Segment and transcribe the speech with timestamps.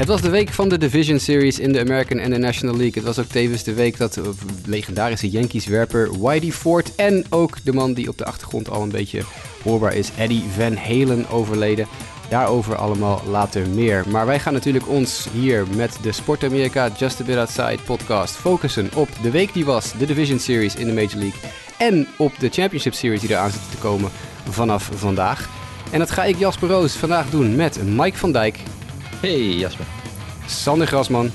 [0.00, 2.94] Het was de week van de Division Series in de American en de National League.
[2.94, 4.32] Het was ook tevens de week dat de
[4.64, 9.22] legendarische Yankees-werper Whitey Ford en ook de man die op de achtergrond al een beetje
[9.62, 11.86] hoorbaar is, Eddie Van Halen, overleden.
[12.28, 14.04] Daarover allemaal later meer.
[14.08, 18.36] Maar wij gaan natuurlijk ons hier met de Sport America Just a Bit Outside podcast
[18.36, 21.40] focussen op de week die was, de Division Series in de Major League.
[21.78, 24.10] En op de Championship Series die eraan zitten te komen
[24.48, 25.48] vanaf vandaag.
[25.90, 28.58] En dat ga ik Jasper Roos vandaag doen met Mike van Dijk.
[29.20, 29.86] Hey Jasper.
[30.46, 31.30] Sander Grasman.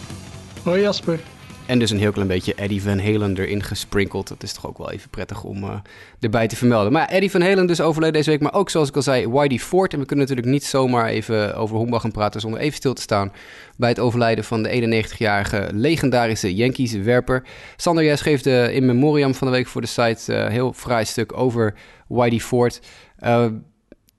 [0.63, 1.19] Hoi Jasper.
[1.65, 4.27] En dus een heel klein beetje Eddie Van Halen erin gesprinkeld.
[4.27, 5.73] Dat is toch ook wel even prettig om uh,
[6.19, 6.91] erbij te vermelden.
[6.91, 8.41] Maar Eddie Van Halen dus overleden deze week.
[8.41, 9.93] Maar ook zoals ik al zei, Whitey Ford.
[9.93, 13.01] En we kunnen natuurlijk niet zomaar even over Hombach gaan praten zonder even stil te
[13.01, 13.31] staan
[13.77, 17.43] bij het overlijden van de 91-jarige legendarische Yankees-werper.
[17.75, 20.73] Sander, jij schreef de in memoriam van de week voor de site een uh, heel
[20.73, 21.73] fraai stuk over
[22.07, 22.81] Whitey Ford.
[23.23, 23.45] Uh,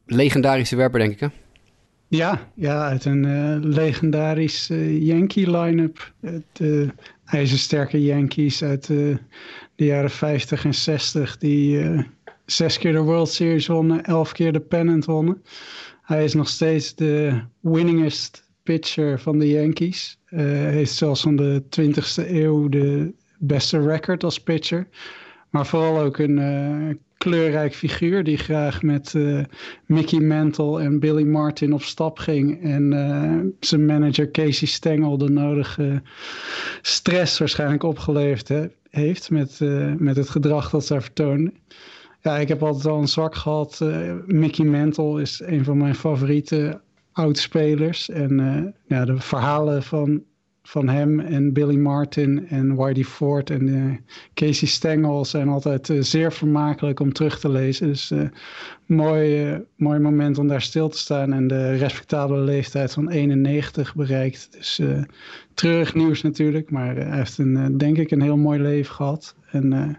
[0.07, 1.29] legendarische werper, denk ik hè?
[2.09, 6.13] Ja, ja uit een uh, legendarisch uh, Yankee line-up.
[6.53, 6.89] De
[7.25, 9.19] ijzersterke Yankees uit de
[9.75, 12.05] jaren 50 en 60 die
[12.45, 15.43] zes keer de World Series wonnen, elf keer de pennant wonnen.
[16.03, 20.19] Hij is nog steeds de winningest pitcher van de Yankees.
[20.25, 24.89] Hij heeft zelfs van de 20e eeuw de beste record als pitcher.
[25.51, 26.39] Maar vooral ook een
[27.27, 29.45] kleurrijk figuur die graag met uh,
[29.87, 32.63] Mickey Mantle en Billy Martin op stap ging.
[32.63, 36.03] En uh, zijn manager Casey Stengel de nodige
[36.83, 41.55] stress waarschijnlijk opgeleverd he, heeft met, uh, met het gedrag dat zij vertonen.
[42.21, 43.85] Ja, ik heb altijd al een zwak gehad.
[44.27, 46.81] Mickey Mantle is een van mijn favoriete
[47.13, 48.11] oudspelers.
[48.11, 50.23] En ja, de verhalen van
[50.67, 53.95] van hem en Billy Martin en Whitey Ford en uh,
[54.35, 57.87] Casey Stengel zijn altijd uh, zeer vermakelijk om terug te lezen.
[57.87, 58.29] Dus uh,
[58.87, 64.49] mooi, mooi moment om daar stil te staan en de respectabele leeftijd van 91 bereikt.
[64.51, 64.81] Dus
[65.55, 69.35] treurig nieuws natuurlijk, maar hij heeft een, denk ik een heel mooi leven gehad.
[69.51, 69.95] En hij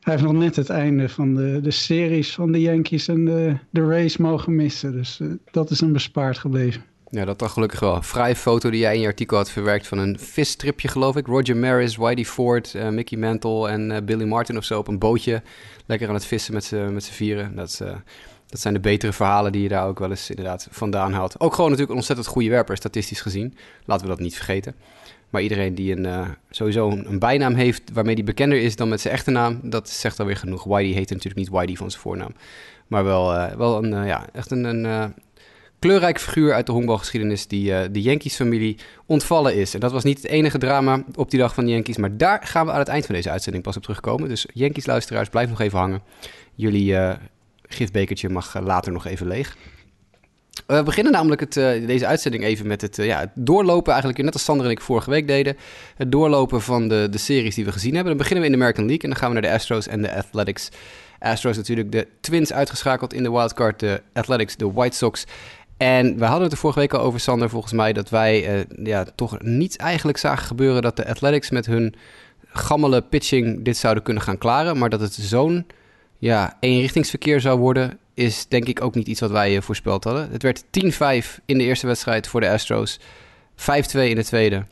[0.00, 3.86] heeft nog net het einde van de, de series van de Yankees en de, de
[3.86, 4.92] race mogen missen.
[4.92, 6.82] Dus dat is hem bespaard gebleven.
[7.10, 8.02] Ja, dat dan gelukkig wel.
[8.02, 11.26] Fraaie foto die jij in je artikel had verwerkt van een visstripje, geloof ik.
[11.26, 14.98] Roger Maris, Whitey Ford, uh, Mickey Mantle en uh, Billy Martin of zo op een
[14.98, 15.42] bootje.
[15.86, 17.56] Lekker aan het vissen met z'n vieren.
[17.56, 17.88] Dat, uh,
[18.46, 21.40] dat zijn de betere verhalen die je daar ook wel eens inderdaad vandaan haalt.
[21.40, 23.56] Ook gewoon natuurlijk een ontzettend goede werper, statistisch gezien.
[23.84, 24.74] Laten we dat niet vergeten.
[25.30, 29.14] Maar iedereen die een, sowieso een, bijnaam heeft waarmee hij bekender is dan met zijn
[29.14, 30.64] echte naam, dat zegt alweer genoeg.
[30.64, 32.34] Whitey heet natuurlijk niet Whitey van zijn voornaam.
[32.86, 35.14] Maar wel, wel een, ja, echt een, een
[35.78, 39.74] kleurrijk figuur uit de honkbalgeschiedenis die uh, de Yankees-familie ontvallen is.
[39.74, 42.40] En dat was niet het enige drama op die dag van de Yankees, maar daar
[42.44, 44.28] gaan we aan het eind van deze uitzending pas op terugkomen.
[44.28, 46.02] Dus Yankees-luisteraars, blijf nog even hangen.
[46.54, 47.12] Jullie uh,
[47.62, 49.56] gifbekertje mag uh, later nog even leeg.
[50.66, 51.52] We beginnen namelijk het,
[51.86, 55.26] deze uitzending even met het, ja, doorlopen, eigenlijk net als Sander en ik vorige week
[55.26, 55.56] deden.
[55.96, 58.08] Het doorlopen van de, de series die we gezien hebben.
[58.08, 60.02] Dan beginnen we in de American League en dan gaan we naar de Astros en
[60.02, 60.70] de Athletics.
[61.18, 65.24] Astros natuurlijk de Twins uitgeschakeld in de wildcard, de Athletics de White Sox.
[65.76, 68.64] En we hadden het er vorige week al over, Sander, volgens mij, dat wij uh,
[68.84, 71.94] ja, toch niet eigenlijk zagen gebeuren dat de Athletics met hun
[72.48, 74.78] gammele pitching dit zouden kunnen gaan klaren.
[74.78, 75.66] Maar dat het zo'n
[76.18, 80.30] ja, eenrichtingsverkeer zou worden, is denk ik ook niet iets wat wij uh, voorspeld hadden.
[80.30, 80.66] Het werd 10-5
[81.44, 84.66] in de eerste wedstrijd voor de Astros, 5-2 in de tweede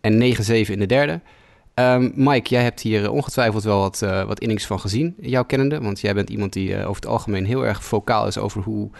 [0.00, 1.20] en 9-7 in de derde.
[1.74, 5.80] Um, Mike, jij hebt hier ongetwijfeld wel wat, uh, wat innings van gezien, jouw kennende.
[5.80, 8.90] Want jij bent iemand die over het algemeen heel erg vocaal is over hoe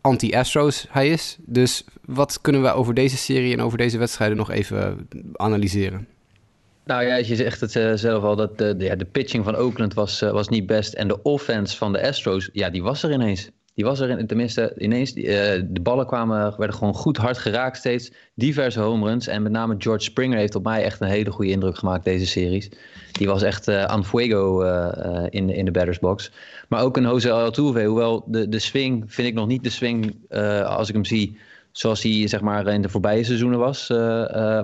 [0.00, 1.36] anti-Astros hij is.
[1.40, 6.06] Dus wat kunnen we over deze serie en over deze wedstrijden nog even analyseren?
[6.84, 9.94] Nou ja, je zegt het uh, zelf al, dat de, ja, de pitching van Oakland
[9.94, 10.92] was, uh, was niet best.
[10.94, 13.50] En de offense van de Astros, ja, die was er ineens.
[13.80, 15.16] Die was er in, tenminste ineens.
[15.16, 15.24] Uh,
[15.68, 18.12] de ballen kwamen, werden gewoon goed hard geraakt steeds.
[18.34, 19.26] Diverse home runs.
[19.26, 22.26] En met name George Springer heeft op mij echt een hele goede indruk gemaakt deze
[22.26, 22.70] series.
[23.12, 26.32] Die was echt uh, aan fuego uh, in, in de batters box.
[26.68, 27.84] Maar ook een Jose Altuve.
[27.84, 30.14] Hoewel de, de swing vind ik nog niet de swing
[30.64, 31.38] als ik hem zie
[31.72, 33.88] zoals hij zeg maar, in de voorbije seizoenen was.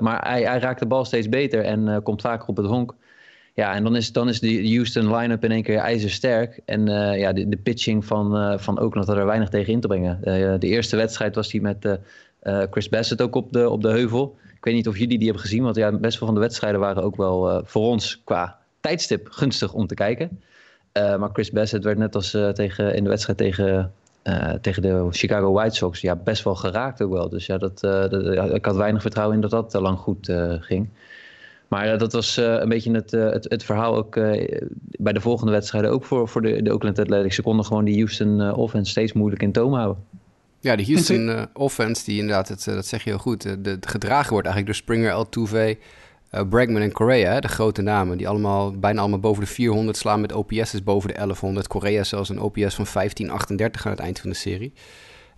[0.00, 2.94] maar hij, hij raakt de bal steeds beter en komt vaker op het honk.
[3.56, 6.60] Ja, en dan is, dan is de Houston line-up in één keer ijzersterk.
[6.64, 9.80] En uh, ja, de, de, pitching van, uh, van Oakland had er weinig tegen in
[9.80, 10.18] te brengen.
[10.24, 11.98] Uh, de eerste wedstrijd was hij met
[12.70, 14.36] Chris Bassett ook op de, op de heuvel.
[14.56, 16.80] Ik weet niet of jullie die hebben gezien, want ja, best veel van de wedstrijden
[16.80, 20.40] waren ook wel voor ons qua tijdstip gunstig om te kijken.
[20.92, 23.92] maar Chris Bassett werd net als tegen, in de wedstrijd tegen,
[24.60, 27.28] tegen de Chicago White Sox ja, best wel geraakt ook wel.
[27.28, 27.82] Dus ja, dat,
[28.54, 30.88] ik had weinig vertrouwen in dat dat lang goed ging.
[31.68, 34.14] Maar dat was uh, een beetje het, uh, het, het, verhaal ook
[34.98, 35.90] bij de volgende wedstrijden.
[35.90, 37.34] Ook voor, voor de, de Oakland Athletics.
[37.34, 40.04] Ze konden gewoon die Houston offense steeds moeilijk in toom houden.
[40.66, 43.78] Ja, de Houston uh, offense, die inderdaad, het, dat zeg je heel goed, de, de,
[43.80, 45.78] gedragen wordt eigenlijk door Springer, Altuve,
[46.32, 50.20] uh, Bregman en Correa, de grote namen, die allemaal bijna allemaal boven de 400 slaan
[50.20, 51.66] met OPS's boven de 1100.
[51.66, 54.72] Correa zelfs een OPS van 1538 aan het eind van de serie.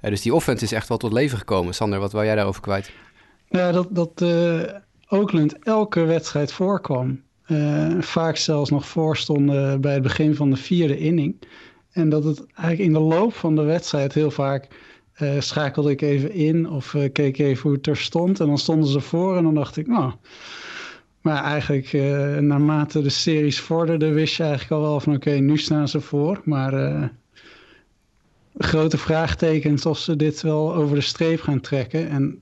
[0.03, 1.75] Uh, dus die offense is echt wel tot leven gekomen.
[1.75, 2.93] Sander, wat wil jij daarover kwijt?
[3.49, 4.23] Ja, dat, dat
[5.09, 7.23] Oakland elke wedstrijd voorkwam.
[8.01, 11.37] vaak zelfs nog voorstonden bij het begin van de vierde inning.
[11.91, 14.69] En dat het eigenlijk in de loop van de wedstrijd heel vaak
[15.19, 18.41] uh, schakelde ik even in of uh, keek even hoe het er stond.
[18.41, 20.13] En dan stonden ze voor en dan dacht ik, nou.
[21.21, 21.93] Maar eigenlijk,
[22.43, 26.41] naarmate de series vorderden, wist je eigenlijk al wel van oké, nu staan ze voor.
[26.45, 27.11] Maar
[28.59, 32.09] grote vraagtekens of ze dit wel over de streep gaan trekken.
[32.09, 32.41] En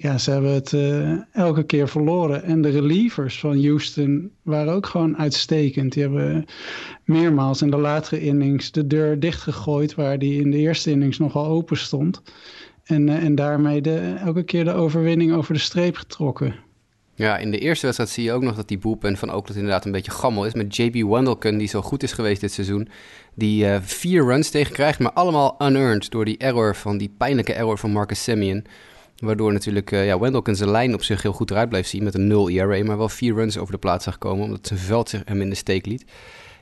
[0.00, 2.42] ja, ze hebben het uh, elke keer verloren.
[2.42, 5.92] En de relievers van Houston waren ook gewoon uitstekend.
[5.92, 6.44] Die hebben
[7.04, 9.94] meermaals in de latere innings de deur dichtgegooid...
[9.94, 12.22] waar die in de eerste innings nogal open stond.
[12.84, 16.54] En, uh, en daarmee de, elke keer de overwinning over de streep getrokken.
[17.14, 19.84] Ja, in de eerste wedstrijd zie je ook nog dat die boelpen van Oakland inderdaad
[19.84, 20.54] een beetje gammel is.
[20.54, 22.88] Met JB Wendelken, die zo goed is geweest dit seizoen.
[23.34, 27.52] Die uh, vier runs tegen krijgt, maar allemaal unearned door die error van die pijnlijke
[27.52, 28.64] error van Marcus Simeon.
[29.18, 32.14] Waardoor natuurlijk uh, ja, Wendelken zijn lijn op zich heel goed eruit blijft zien met
[32.14, 35.08] een 0 ERA, maar wel vier runs over de plaats zag komen, omdat zijn veld
[35.08, 36.04] zich hem in de steek liet.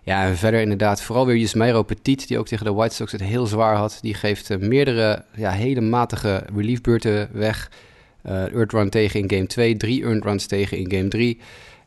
[0.03, 3.21] Ja, en verder inderdaad, vooral weer Yasmero Petit, die ook tegen de White Sox het
[3.21, 3.99] heel zwaar had.
[4.01, 7.71] Die geeft uh, meerdere ja, hele matige reliefbeurten weg.
[8.27, 11.39] Uh, earned run tegen in game 2, drie earned runs tegen in game 3.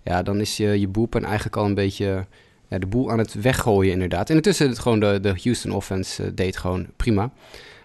[0.03, 2.25] Ja, dan is je, je boepen eigenlijk al een beetje
[2.67, 4.29] de boel aan het weggooien inderdaad.
[4.29, 7.31] En intussen het gewoon de, de Houston offense deed gewoon prima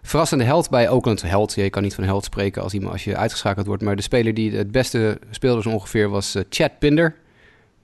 [0.04, 1.22] verrassende held bij Oakland.
[1.22, 3.82] Held, je kan niet van held spreken als, iemand, als je uitgeschakeld wordt.
[3.82, 7.14] Maar de speler die het beste speelde zo ongeveer was uh, Chad Pinder.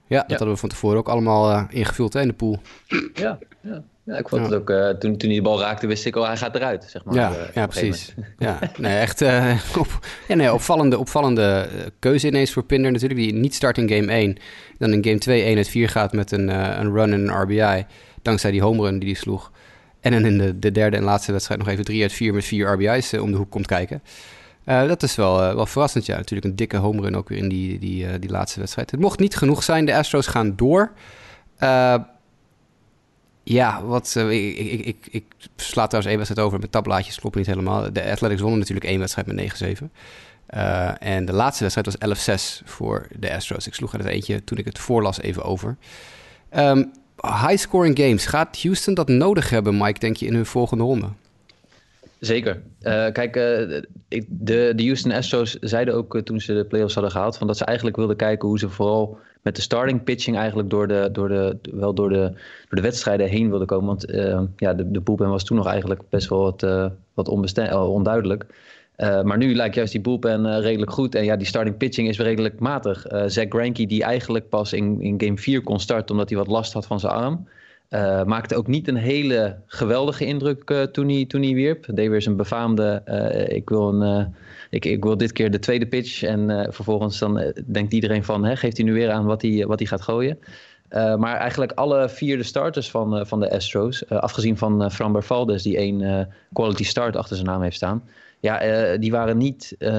[0.07, 2.59] Ja, dat hadden we van tevoren ook allemaal uh, ingevuld hè, in de pool.
[3.13, 3.83] Ja, ja.
[4.03, 6.25] ja ik vond het ook, uh, toen, toen hij de bal raakte, wist ik al,
[6.25, 7.15] hij gaat eruit, zeg maar.
[7.15, 8.13] Ja, ja precies.
[8.37, 9.21] ja, nee, echt
[9.77, 11.67] op, ja, nee, opvallende, opvallende
[11.99, 13.19] keuze ineens voor Pinder natuurlijk.
[13.19, 14.37] Die niet start in game 1,
[14.77, 16.47] dan in game 2 1 uit 4 gaat met een,
[16.79, 17.85] een run en een RBI.
[18.21, 19.51] Dankzij die home run die hij sloeg.
[20.01, 22.45] En dan in de, de, derde en laatste wedstrijd nog even 3 uit 4 met
[22.45, 24.01] 4 RBI's uh, om de hoek komt kijken.
[24.65, 26.15] Uh, dat is wel, uh, wel verrassend, ja.
[26.15, 28.91] Natuurlijk een dikke home run ook weer in die, die, die laatste wedstrijd.
[28.91, 29.85] Het mocht niet genoeg zijn.
[29.85, 30.91] De Astros gaan door.
[33.43, 35.23] ja, wat, ik, ik, ik, ik,
[35.55, 37.19] sla trouwens één wedstrijd over met tabblaadjes.
[37.19, 37.93] Klopt niet helemaal.
[37.93, 39.85] De Athletics wonnen natuurlijk één wedstrijd met 9-7.
[40.99, 43.67] en de laatste wedstrijd was 11-6 voor de Astros.
[43.67, 45.77] Ik sloeg er het eentje toen ik het voorlas even over.
[46.55, 48.25] Um, high-scoring games.
[48.25, 51.07] Gaat Houston dat nodig hebben, Mike, denk je, in hun volgende ronde?
[52.19, 52.61] Zeker.
[52.81, 53.43] Uh, kijk, uh,
[54.27, 57.37] de, de Houston Astros zeiden ook uh, toen ze de playoffs hadden gehaald...
[57.37, 60.37] Van dat ze eigenlijk wilden kijken hoe ze vooral met de starting pitching...
[60.37, 62.31] eigenlijk door de, door de, wel door de,
[62.69, 63.85] door de wedstrijden heen wilden komen.
[63.85, 64.05] Want
[64.55, 68.45] ja, de, de was toen nog eigenlijk best wel wat, wat onduidelijk...
[69.01, 71.15] Uh, maar nu lijkt juist die bullpen uh, redelijk goed.
[71.15, 73.11] En ja, die starting pitching is redelijk matig.
[73.11, 76.47] Uh, Zach Greinke, die eigenlijk pas in, in game 4 kon starten omdat hij wat
[76.47, 77.47] last had van zijn arm.
[78.25, 81.85] maakte ook niet een hele geweldige indruk toen, hij, toen hij wierp.
[81.93, 83.01] Deed weer zijn befaamde,
[83.49, 84.33] ik, wil een,
[84.69, 86.23] ik, ik wil dit keer de tweede pitch.
[86.23, 89.79] En vervolgens dan denkt iedereen van, hè, geeft hij nu weer aan wat hij, wat
[89.79, 90.39] hij gaat gooien.
[91.17, 95.77] maar eigenlijk alle vier de starters van, van de Astros, afgezien van Framber Valdes, die
[95.77, 98.03] één quality start achter zijn naam heeft staan
[98.41, 99.89] ja, uh, die, waren niet, uh,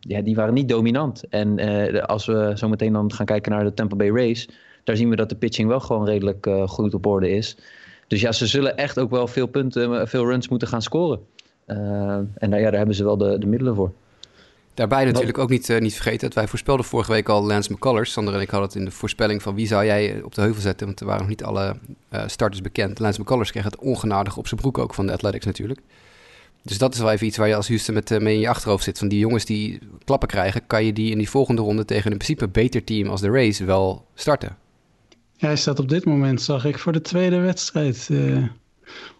[0.00, 1.28] ja, die waren niet dominant.
[1.28, 4.48] En uh, als we zo meteen dan gaan kijken naar de Tampa Bay Rays,
[4.84, 7.56] daar zien we dat de pitching wel gewoon redelijk goed op orde is.
[8.06, 11.20] Dus ja, ze zullen echt ook wel veel punten, veel runs moeten gaan scoren.
[11.66, 13.92] en daar, ja, daar hebben ze wel de, de middelen voor.
[14.74, 18.12] Daarbij natuurlijk ook niet, niet vergeten dat wij voorspelden vorige week al Lance McCullers.
[18.12, 20.62] Sander en ik hadden het in de voorspelling van wie zou jij op de heuvel
[20.62, 21.76] zetten, want er waren nog niet alle
[22.26, 22.98] starters bekend.
[22.98, 25.80] Lance McCullers kreeg het ongenadig op zijn broek ook van de Athletics natuurlijk.
[26.66, 28.48] Dus dat is wel even iets waar je als Houston met, uh, mee in je
[28.48, 28.98] achterhoofd zit.
[28.98, 32.18] Van die jongens die klappen krijgen, kan je die in die volgende ronde tegen een
[32.18, 34.56] principe beter team als de Rays wel starten.
[35.36, 38.46] Ja, hij staat op dit moment, zag ik, voor de tweede wedstrijd uh,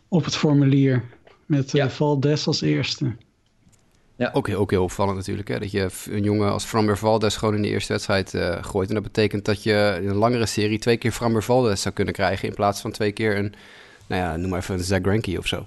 [0.08, 1.04] op het formulier.
[1.46, 1.90] Met uh, ja.
[1.90, 3.16] Valdes als eerste.
[4.16, 4.30] Ja.
[4.32, 5.48] Ook, heel, ook heel opvallend natuurlijk.
[5.48, 5.58] Hè?
[5.58, 8.88] Dat je een jongen als Framber Valdes gewoon in de eerste wedstrijd uh, gooit.
[8.88, 12.14] En dat betekent dat je in een langere serie twee keer Framber Valdes zou kunnen
[12.14, 12.48] krijgen.
[12.48, 13.54] In plaats van twee keer een,
[14.06, 15.66] nou ja, noem maar even een Zach Greinke of zo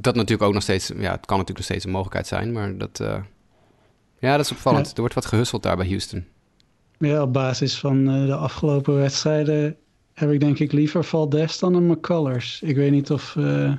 [0.00, 2.78] dat natuurlijk ook nog steeds, ja, het kan natuurlijk nog steeds een mogelijkheid zijn, maar
[2.78, 3.16] dat, uh,
[4.18, 4.90] ja, dat is opvallend.
[4.92, 6.24] Er wordt wat gehusteld daar bij Houston.
[6.98, 9.76] Ja, op basis van uh, de afgelopen wedstrijden
[10.14, 12.62] heb ik denk ik liever Valdes dan een McCullers.
[12.62, 13.74] Ik weet niet of uh,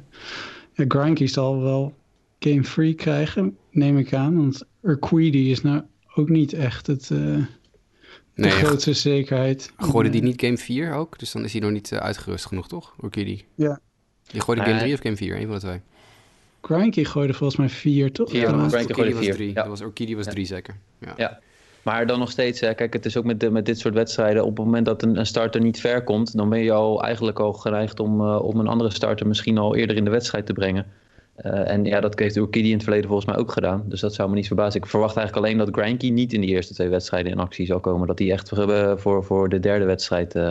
[0.74, 1.93] ja, Grinky zal wel
[2.39, 5.82] game free krijgen, neem ik aan, want Urquidy is nou
[6.15, 7.48] ook niet echt het, de
[8.36, 9.74] nee, grootste zekerheid.
[9.77, 11.20] Gooide die niet game 4 ook?
[11.20, 12.96] Dus dan is hij nog niet uitgerust genoeg, toch?
[13.03, 13.43] Urquidy?
[13.55, 13.79] Ja.
[14.32, 15.82] Die gooide game 3 of game 4, een van de twee.
[16.65, 18.32] Granky gooide volgens mij vier, toch?
[18.32, 19.34] Ja, ja, Granky gooide was vier.
[19.34, 19.48] drie.
[19.48, 19.53] Ja.
[19.53, 20.75] Dat was, Urquidy was drie zeker.
[21.00, 21.13] Ja.
[21.17, 21.39] Ja.
[21.82, 24.46] Maar dan nog steeds, hè, kijk, het is ook met, de, met dit soort wedstrijden.
[24.46, 27.39] Op het moment dat een, een starter niet ver komt, dan ben je al eigenlijk
[27.39, 30.53] al geneigd om, eh, om een andere starter misschien al eerder in de wedstrijd te
[30.53, 30.86] brengen.
[31.36, 33.84] Eh, en ja, dat heeft Urquidy in het verleden volgens mij ook gedaan.
[33.86, 34.82] Dus dat zou me niet verbazen.
[34.82, 37.79] Ik verwacht eigenlijk alleen dat Granky niet in die eerste twee wedstrijden in actie zal
[37.79, 38.08] komen.
[38.08, 40.50] Dat hij echt voor, voor, voor de derde wedstrijd eh,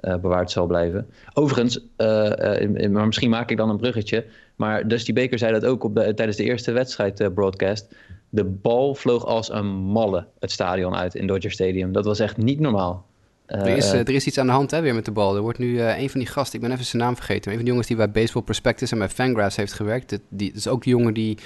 [0.00, 1.08] eh, bewaard zal blijven.
[1.34, 4.24] Overigens, eh, eh, maar misschien maak ik dan een bruggetje.
[4.56, 7.94] Maar Dusty Baker zei dat ook op de, tijdens de eerste wedstrijd broadcast.
[8.28, 11.92] De bal vloog als een malle het stadion uit in Dodger Stadium.
[11.92, 13.08] Dat was echt niet normaal.
[13.50, 15.36] Er is, er is iets aan de hand hè, weer met de bal.
[15.36, 17.42] Er wordt nu eh, een van die gasten, ik ben even zijn naam vergeten.
[17.42, 20.10] maar Een van die jongens die bij Baseball Prospectus en bij Fangraphs heeft gewerkt.
[20.10, 21.38] Dat, die, dat is ook de jongen die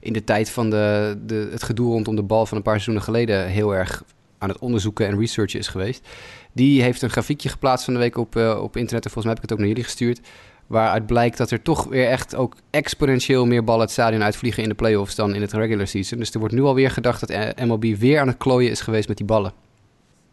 [0.00, 3.02] in de tijd van de, de, het gedoe rondom de bal van een paar seizoenen
[3.02, 4.04] geleden heel erg
[4.38, 6.08] aan het onderzoeken en researchen is geweest.
[6.52, 9.04] Die heeft een grafiekje geplaatst van de week op, uh, op internet.
[9.04, 10.20] En volgens mij heb ik het ook naar jullie gestuurd.
[10.66, 14.68] Waaruit blijkt dat er toch weer echt ook exponentieel meer ballen het stadion uitvliegen in
[14.68, 16.18] de playoffs dan in het regular season.
[16.18, 19.16] Dus er wordt nu alweer gedacht dat MLB weer aan het klooien is geweest met
[19.16, 19.52] die ballen.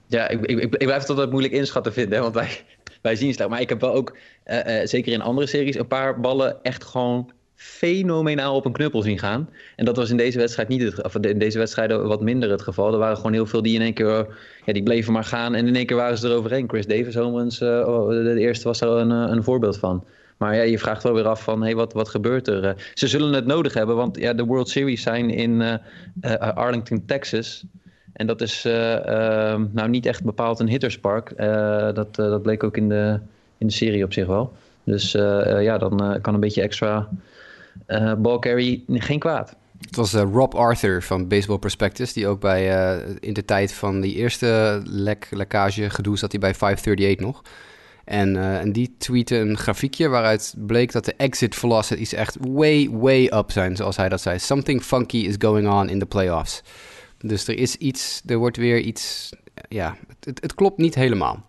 [0.07, 2.49] Ja, ik, ik, ik blijf het altijd moeilijk inschatten vinden, want wij,
[3.01, 3.49] wij zien het.
[3.49, 6.83] Maar ik heb wel ook, uh, uh, zeker in andere series, een paar ballen echt
[6.83, 7.31] gewoon
[7.62, 9.50] fenomenaal op een knuppel zien gaan.
[9.75, 12.94] En dat was in deze wedstrijd niet het of deze wedstrijden wat minder het geval.
[12.94, 14.28] Er waren gewoon heel veel die in één keer,
[14.66, 16.70] ja, die bleven maar gaan en in één keer waren ze eroverheen.
[16.70, 20.04] Chris Davis, Homans, uh, de eerste was er een, een voorbeeld van.
[20.38, 22.92] Maar ja, je vraagt wel weer af van, hey, wat, wat gebeurt er?
[22.94, 25.80] ze zullen het nodig hebben, want ja, de World Series zijn in
[26.39, 27.63] Arlington, Texas.
[28.13, 28.74] En dat is uh,
[29.72, 31.38] nou niet echt bepaald een hitterspark.
[31.96, 33.20] Dat, dat bleek ook in de,
[33.58, 34.54] in de serie op zich wel.
[34.84, 35.12] Dus
[35.62, 37.10] ja, dan kan een beetje extra
[38.17, 39.55] ball carry geen kwaad.
[39.79, 44.15] Het was Rob Arthur van Baseball Prospectus, die ook bij in de tijd van die
[44.15, 47.41] eerste lek, lekkage gedoe zat hij bij 538 nog.
[48.09, 53.25] En, en die tweette een grafiekje waaruit bleek dat de exit velocities echt way, way
[53.25, 54.39] up zijn, zoals hij dat zei.
[54.39, 56.62] Something funky is going on in the playoffs.
[57.17, 59.29] Dus er is iets, er wordt weer iets,
[59.67, 61.45] ja, het, het klopt niet helemaal.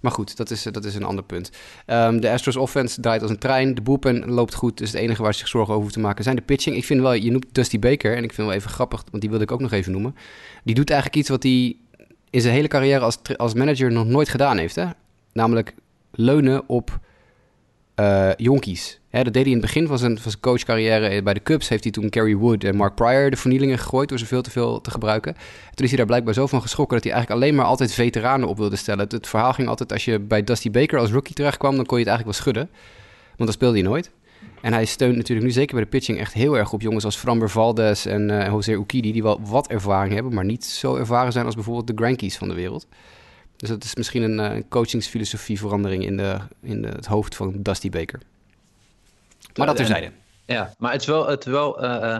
[0.00, 1.50] Maar goed, dat is, dat is een ander punt.
[1.86, 3.74] Um, de Astros offense draait als een trein.
[3.74, 4.78] De bullpen loopt goed.
[4.78, 6.76] Dus het enige waar ze zich zorgen over hoeven te maken zijn de pitching.
[6.76, 8.16] Ik vind wel, je noemt Dusty Baker.
[8.16, 10.14] En ik vind wel even grappig, want die wilde ik ook nog even noemen.
[10.64, 11.76] Die doet eigenlijk iets wat hij
[12.30, 14.74] in zijn hele carrière als, als manager nog nooit gedaan heeft.
[14.74, 14.86] Hè?
[15.32, 15.74] Namelijk
[16.10, 16.98] leunen op
[18.00, 19.00] uh, jonkies.
[19.10, 21.68] Dat deed hij in het begin van zijn, coachcarrière bij de Cubs.
[21.68, 24.50] Heeft hij toen Kerry Wood en Mark Pryor de vernielingen gegooid door ze veel te
[24.50, 25.34] veel te gebruiken.
[25.74, 28.48] Toen is hij daar blijkbaar zo van geschrokken dat hij eigenlijk alleen maar altijd veteranen
[28.48, 29.06] op wilde stellen.
[29.08, 32.04] Het, verhaal ging altijd, als je bij Dusty Baker als rookie terechtkwam, dan kon je
[32.04, 32.78] het eigenlijk wel schudden.
[33.26, 34.10] Want dan speelde hij nooit.
[34.60, 37.16] En hij steunt natuurlijk nu zeker bij de pitching echt heel erg op jongens als
[37.16, 41.32] Framber Valdez en uh, Jose Ukidi, die wel wat ervaring hebben, maar niet zo ervaren
[41.32, 42.86] zijn als bijvoorbeeld de Grankies van de wereld.
[43.58, 47.54] Dus dat is misschien een, uh, coachingsfilosofie verandering in, de, in de, het hoofd van
[47.56, 48.20] Dusty Baker.
[49.54, 50.10] Maar dat terzijde.
[50.46, 51.26] Ja, maar het is wel...
[51.28, 52.18] Het wel uh,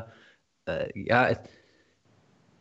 [0.65, 1.41] uh, ja, het,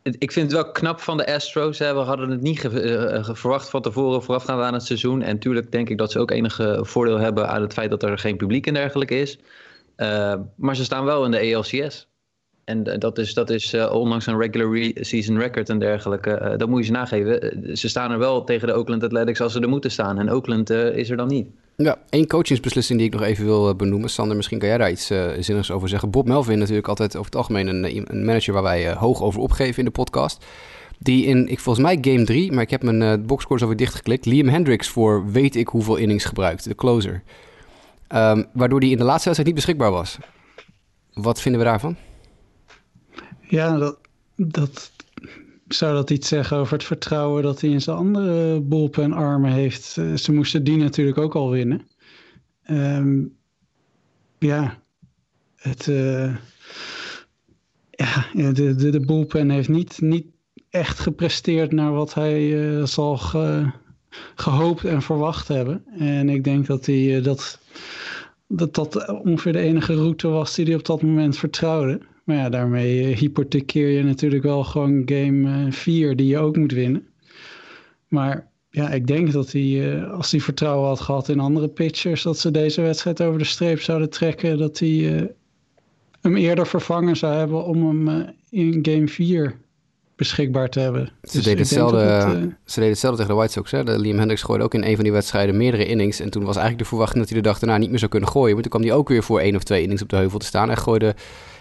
[0.02, 1.78] het, ik vind het wel knap van de Astros.
[1.78, 1.94] Hè.
[1.94, 5.22] We hadden het niet ge, verwacht van tevoren voorafgaand aan het seizoen.
[5.22, 8.18] En natuurlijk denk ik dat ze ook enige voordeel hebben aan het feit dat er
[8.18, 9.38] geen publiek en dergelijke is.
[10.56, 12.08] maar ze staan wel in de ALCS.
[12.68, 16.68] En dat is, dat is uh, ondanks een regular season record en dergelijke, uh, dat
[16.68, 17.76] moet je ze nageven.
[17.76, 20.18] Ze staan er wel tegen de Oakland Athletics als ze er moeten staan.
[20.18, 21.46] En Oakland is er dan niet.
[21.76, 24.10] Ja, één coachingsbeslissing die ik nog even wil benoemen.
[24.10, 25.06] Sander, misschien kan jij daar iets
[25.38, 26.10] zinnigs over zeggen.
[26.10, 29.78] Bob Melvin natuurlijk altijd over het algemeen een, een manager waar wij hoog over opgeven
[29.78, 30.44] in de podcast.
[30.98, 34.26] Die in, ik volgens mij game 3, maar ik heb mijn boxscores alweer dichtgeklikt.
[34.26, 37.22] Liam Hendricks voor weet ik hoeveel innings gebruikt, de closer.
[38.14, 40.18] Um, waardoor die in de laatste wedstrijd niet beschikbaar was.
[41.12, 41.96] Wat vinden we daarvan?
[43.48, 43.98] Ja, dat,
[44.36, 44.92] dat
[45.68, 49.84] zou dat iets zeggen over het vertrouwen dat hij in zijn andere bullpen-armen heeft.
[50.14, 51.86] Ze moesten die natuurlijk ook al winnen.
[52.70, 53.36] Um,
[54.38, 54.78] ja,
[55.56, 56.36] het, uh,
[57.90, 60.26] ja, de, de, de bullpen heeft niet, niet
[60.70, 63.70] echt gepresteerd naar wat hij uh, zal ge,
[64.34, 65.84] gehoopt en verwacht hebben.
[65.98, 67.58] En ik denk dat hij dat,
[68.46, 72.00] dat dat ongeveer de enige route was die hij op dat moment vertrouwde.
[72.28, 77.06] Maar ja, daarmee hypothekeer je natuurlijk wel gewoon game 4 die je ook moet winnen.
[78.08, 82.38] Maar ja, ik denk dat hij, als hij vertrouwen had gehad in andere pitchers, dat
[82.38, 84.58] ze deze wedstrijd over de streep zouden trekken.
[84.58, 85.30] Dat hij
[86.20, 89.54] hem eerder vervangen zou hebben om hem in game 4
[90.16, 91.10] beschikbaar te hebben.
[91.22, 92.30] Ze, dus deden hetzelfde, uh...
[92.64, 93.70] ze deden hetzelfde tegen de White Sox.
[93.70, 93.84] Hè?
[93.84, 96.20] De Liam Hendricks gooide ook in een van die wedstrijden meerdere innings.
[96.20, 98.28] En toen was eigenlijk de verwachting dat hij de dag daarna niet meer zou kunnen
[98.28, 98.52] gooien.
[98.52, 100.46] Maar toen kwam hij ook weer voor één of twee innings op de heuvel te
[100.46, 100.68] staan.
[100.68, 101.14] Hij gooide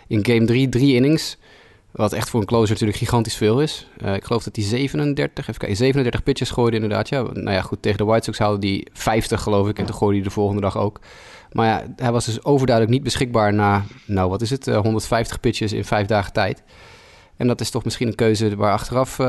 [0.08, 1.38] in game 3 drie innings.
[1.92, 3.88] Wat echt voor een closer natuurlijk gigantisch veel is.
[4.04, 7.10] Uh, ik geloof dat hij 37, even kijken, 37 pitches gooide inderdaad.
[7.10, 9.80] Ja, nou ja, goed, tegen de White Sox haalde hij 50 geloof ik.
[9.80, 11.00] En toen gooide hij de volgende dag ook.
[11.52, 15.74] Maar ja, hij was dus overduidelijk niet beschikbaar na, nou wat is het, 150 pitches
[15.74, 16.64] in vijf dagen tijd.
[17.38, 19.20] En dat is toch misschien een keuze waar achteraf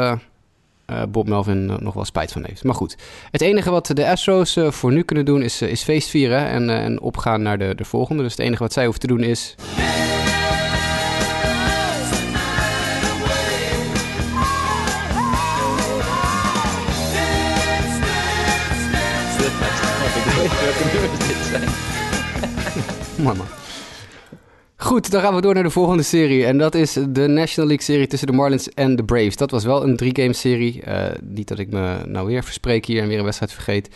[1.09, 2.65] Bob Melvin nog wel spijt van heeft.
[2.65, 2.97] Maar goed,
[3.31, 7.43] het enige wat de Astros voor nu kunnen doen is, is feestvieren en, en opgaan
[7.43, 8.23] naar de, de volgende.
[8.23, 9.55] Dus het enige wat zij hoeven te doen is...
[24.81, 26.47] Goed, dan gaan we door naar de volgende serie.
[26.47, 29.37] En dat is de National League serie tussen de Marlins en de Braves.
[29.37, 30.83] Dat was wel een drie-game serie.
[30.89, 33.89] Uh, niet dat ik me nou weer verspreek hier en weer een wedstrijd vergeet.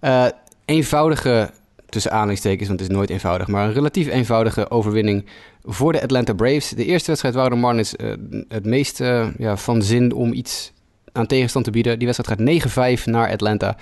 [0.00, 0.26] Uh,
[0.64, 1.50] eenvoudige,
[1.88, 3.48] tussen aanhalingstekens, want het is nooit eenvoudig...
[3.48, 5.26] maar een relatief eenvoudige overwinning
[5.64, 6.68] voor de Atlanta Braves.
[6.68, 8.12] De eerste wedstrijd waren de Marlins uh,
[8.48, 8.98] het meest
[9.38, 10.72] ja, van zin om iets
[11.12, 11.98] aan tegenstand te bieden.
[11.98, 13.76] Die wedstrijd gaat 9-5 naar Atlanta...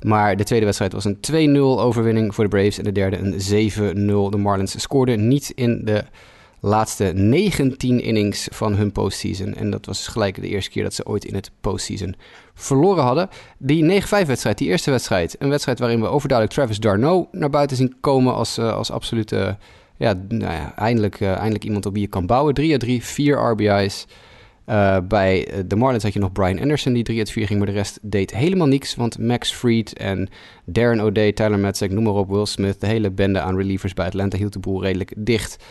[0.00, 2.78] Maar de tweede wedstrijd was een 2-0 overwinning voor de Braves.
[2.78, 4.30] En de derde een 7-0.
[4.30, 6.04] De Marlins scoorden niet in de
[6.60, 9.54] laatste 19 innings van hun postseason.
[9.54, 12.14] En dat was gelijk de eerste keer dat ze ooit in het postseason
[12.54, 13.28] verloren hadden.
[13.58, 15.36] Die 9-5-wedstrijd, die eerste wedstrijd.
[15.38, 19.56] Een wedstrijd waarin we overduidelijk Travis Darno naar buiten zien komen als, uh, als absolute...
[19.96, 22.54] ja, nou ja, eindelijk, uh, eindelijk iemand op wie je kan bouwen.
[22.54, 24.06] 3 3, 4 RBI's.
[24.66, 27.68] Uh, bij de Marlins had je nog Brian Anderson die 3 uit 4 ging, maar
[27.68, 28.94] de rest deed helemaal niks.
[28.94, 30.28] Want Max Fried en
[30.64, 34.06] Darren O'Day, Tyler Matzek, noem maar op, Will Smith, de hele bende aan relievers bij
[34.06, 35.64] Atlanta hield de boel redelijk dicht.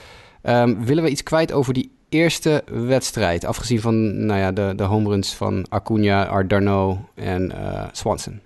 [0.44, 3.46] Um, willen we iets kwijt over die eerste wedstrijd?
[3.46, 8.40] Afgezien van nou ja, de, de home runs van Acuna, Ardarno en uh, Swanson.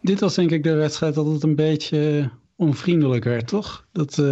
[0.00, 3.86] Dit was denk ik de wedstrijd dat het een beetje onvriendelijk werd, toch?
[3.92, 4.22] Dat...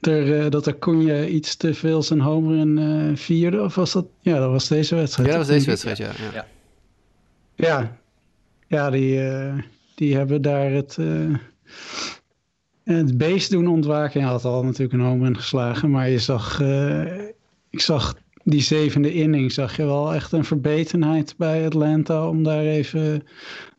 [0.00, 3.62] er, uh, dat Acuna iets te veel zijn homer in uh, vierde.
[3.62, 4.06] Of was dat?
[4.20, 5.28] Ja, dat was deze wedstrijd.
[5.28, 6.10] Ja, dat was deze wedstrijd, ja.
[6.32, 6.46] Ja,
[7.54, 7.96] ja.
[8.66, 9.54] ja die, uh,
[9.94, 10.98] die hebben daar het,
[12.84, 14.20] het beest doen ontwaken.
[14.20, 15.90] Hij had al natuurlijk een homer in geslagen.
[15.90, 16.60] Maar je zag,
[17.70, 22.64] ik zag die zevende inning, zag je wel echt een verbetenheid bij Atlanta om daar
[22.64, 23.22] even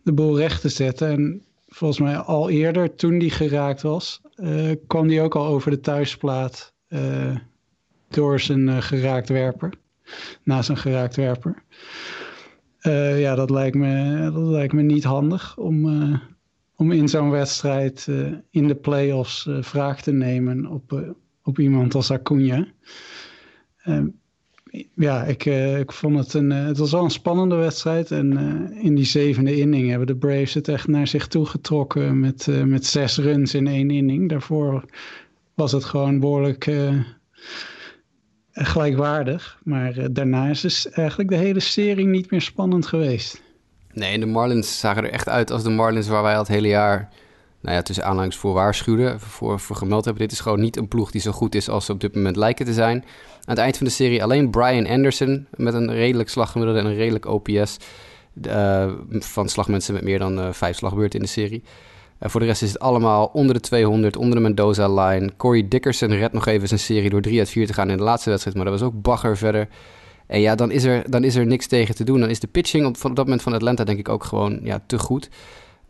[0.03, 1.07] de boel recht te zetten.
[1.07, 1.41] En
[1.75, 5.79] volgens mij al eerder, toen die geraakt was, uh, kwam die ook al over de
[5.79, 7.35] thuisplaat uh,
[8.07, 9.73] door zijn uh, geraakt werper.
[10.43, 11.63] Na zijn geraakt werper.
[13.17, 15.85] ja, dat lijkt, me, dat lijkt me niet handig om,
[16.75, 18.07] om in zo'n wedstrijd
[18.49, 22.67] in de playoffs vraag te nemen op, op iemand als Acuna
[24.93, 26.51] ja, ik, uh, ik vond het een.
[26.51, 28.11] Uh, het was wel een spannende wedstrijd.
[28.11, 32.19] En uh, in die zevende inning hebben de Braves het echt naar zich toe getrokken.
[32.19, 34.29] Met, met zes runs in één inning.
[34.29, 34.85] Daarvoor
[35.53, 36.71] was het gewoon behoorlijk
[38.51, 39.59] gelijkwaardig.
[39.63, 43.41] Maar daarna is dus eigenlijk de hele serie niet meer spannend geweest.
[43.93, 46.67] Nee, de Marlins zagen er echt uit als de Marlins waar wij al het hele
[46.67, 47.09] jaar
[47.65, 50.23] nou ja, tussen aanhalingsvoor voor waarschuwden, voor, voor gemeld hebben.
[50.23, 52.35] Dit is gewoon niet een ploeg die zo goed is als ze op dit moment
[52.35, 52.97] lijken te zijn.
[52.97, 56.95] Aan het eind van de serie alleen Brian Anderson met een redelijk slaggemiddelde en een
[56.95, 57.77] redelijk OPS.
[58.47, 61.63] Uh, van slagmensen met meer dan uh, vijf slagbeurten in de serie.
[62.19, 65.31] Voor de rest is het allemaal onder de 200, onder de Mendoza-line.
[65.37, 68.03] Corey Dickerson redt nog even zijn serie door 3 uit 4 te gaan in de
[68.03, 69.67] laatste wedstrijd, maar dat was ook bagger verder.
[70.27, 72.19] En ja, dan is er, dan is er niks tegen te doen.
[72.19, 74.83] Dan is de pitching op, op dat moment van Atlanta denk ik ook gewoon ja,
[74.87, 75.29] te goed.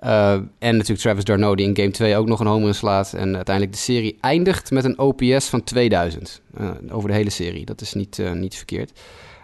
[0.06, 3.14] Uh, en natuurlijk Travis Darno, die in game 2 ook nog een home slaat.
[3.14, 6.42] En uiteindelijk de serie eindigt met een OPS van 2000.
[6.60, 7.66] Uh, eh, over de hele serie.
[7.66, 9.00] Dat is niet, uh, niet verkeerd.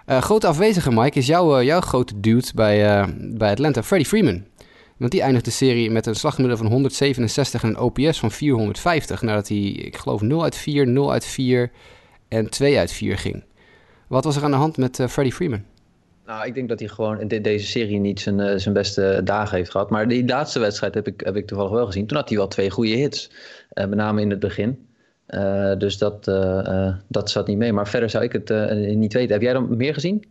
[0.05, 4.43] grote afwezige, Mike, is jouw, jouw grote dude bij, bij Atlanta, Freddie Freeman.
[4.97, 9.21] Want die eindigt de serie met een slaggemiddelde van 167 en een OPS van 450.
[9.21, 11.71] Nadat hij, ik geloof, 0 uit 4, 0 uit 4
[12.27, 13.43] en 2 uit 4 ging.
[14.07, 15.63] Wat was er aan de hand met Freddie Freeman?
[16.25, 19.57] Nou, ik denk dat hij gewoon in deze serie niet zijn, uh, zijn beste dagen
[19.57, 19.89] heeft gehad.
[19.89, 22.07] Maar die laatste wedstrijd heb ik, heb ik toevallig wel gezien.
[22.07, 23.31] Toen had hij wel twee goede hits.
[23.73, 24.87] Uh, met name in het begin.
[25.27, 26.25] Uh, dus dat,
[27.07, 27.73] dat zat niet mee.
[27.73, 28.49] Maar verder zou ik het
[28.95, 29.31] niet weten.
[29.31, 30.25] Heb jij dan meer gezien?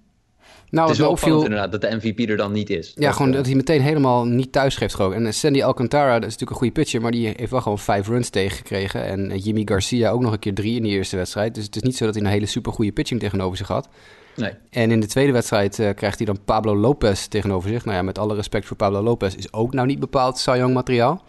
[0.70, 1.42] Nou, het is wel opviel...
[1.42, 2.92] inderdaad dat de MVP er dan niet is.
[2.94, 5.12] Ja, dat, gewoon dat hij meteen helemaal niet thuis geeft gewoon.
[5.12, 8.08] En Sandy Alcantara, dat is natuurlijk een goede pitcher, maar die heeft wel gewoon vijf
[8.08, 9.04] runs tegengekregen.
[9.04, 11.54] En Jimmy Garcia ook nog een keer drie in de eerste wedstrijd.
[11.54, 13.88] Dus het is niet zo dat hij een hele super goede pitching tegenover zich had.
[14.36, 14.52] Nee.
[14.70, 17.84] En in de tweede wedstrijd uh, krijgt hij dan Pablo Lopez tegenover zich.
[17.84, 21.24] Nou ja, met alle respect voor Pablo Lopez is ook nou niet bepaald Cy materiaal.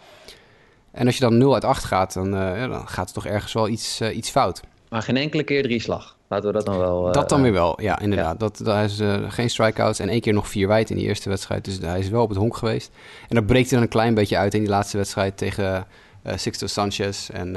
[0.90, 3.26] En als je dan 0 uit 8 gaat, dan, uh, ja, dan gaat er toch
[3.26, 4.60] ergens wel iets, uh, iets fout.
[4.88, 6.16] Maar geen enkele keer drie slag.
[6.28, 7.12] Laten we dat dan wel...
[7.12, 8.32] dat dan weer wel, ja, inderdaad.
[8.32, 8.48] Ja.
[8.48, 9.00] Dat, dat is
[9.34, 11.64] geen strikeouts en één keer nog vier wijd in die eerste wedstrijd.
[11.64, 12.90] Dus hij is wel op het honk geweest.
[13.28, 15.86] En dat breekt hij dan een klein beetje uit in die laatste wedstrijd tegen
[16.24, 17.56] Sixto Sanchez en,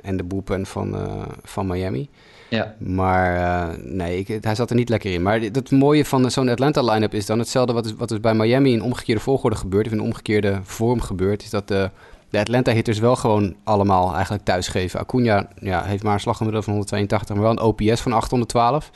[0.00, 0.96] en de boepen van,
[1.42, 2.08] van Miami.
[2.48, 2.74] Ja.
[2.78, 5.22] Maar uh, nee, ik, hij zat er niet lekker in.
[5.22, 8.34] Maar het mooie van zo'n Atlanta line-up is dan hetzelfde wat is, wat is bij
[8.34, 11.90] Miami in omgekeerde volgorde gebeurt, of in omgekeerde vorm gebeurt, is dat de,
[12.30, 15.00] de Atlanta hitters wel gewoon allemaal eigenlijk thuisgeven.
[15.00, 18.90] Acuna ja, heeft maar een slaggemiddelde van 182, maar wel een OPS van 812.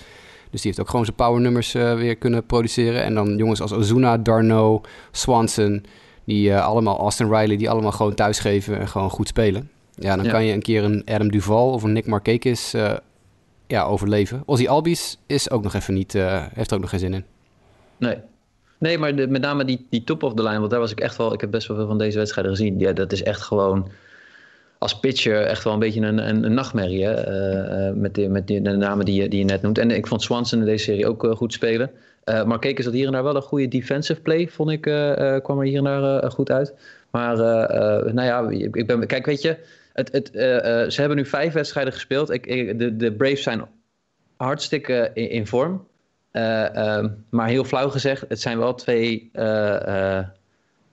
[0.51, 3.03] Dus die heeft ook gewoon zijn powernummers uh, weer kunnen produceren.
[3.03, 5.85] En dan jongens als Ozuna, Darno, Swanson,
[6.25, 9.71] die uh, allemaal, Austin Riley, die allemaal gewoon thuisgeven en gewoon goed spelen.
[9.95, 12.93] Ja, dan kan je een keer een Adam Duval of een Nick Markakis uh,
[13.73, 14.43] ja, overleven.
[14.47, 16.13] Ozzy Albies is ook nog even niet,
[16.55, 17.25] heeft er ook nog geen zin in.
[17.97, 18.17] Nee,
[18.83, 21.01] Nee, maar de, met name die, die top of the line, want daar was ik
[21.01, 21.33] echt wel...
[21.33, 22.79] Ik heb best wel veel van deze wedstrijden gezien.
[22.79, 23.91] Ja, dat is echt gewoon
[24.79, 27.05] als pitcher echt wel een beetje een, een, een nachtmerrie.
[27.05, 27.89] Hè?
[27.89, 29.79] Uh, met, de, met de namen die je, die je net noemt.
[29.79, 31.91] En ik vond Swanson in deze serie ook goed spelen.
[32.25, 34.81] Maar is dat hier en daar wel een goede defensive play, vond ik.
[35.43, 36.75] kwam er hier en daar goed uit.
[37.11, 37.37] Maar
[38.15, 39.57] nou ja, ik ben, kijk, weet je...
[39.93, 40.31] Het, het,
[40.93, 42.31] ze hebben nu vijf wedstrijden gespeeld.
[42.31, 43.65] Ik, ik, de, de Braves zijn
[44.37, 45.87] hartstikke in, in vorm.
[46.33, 49.31] Uh, uh, maar heel flauw gezegd, het zijn wel twee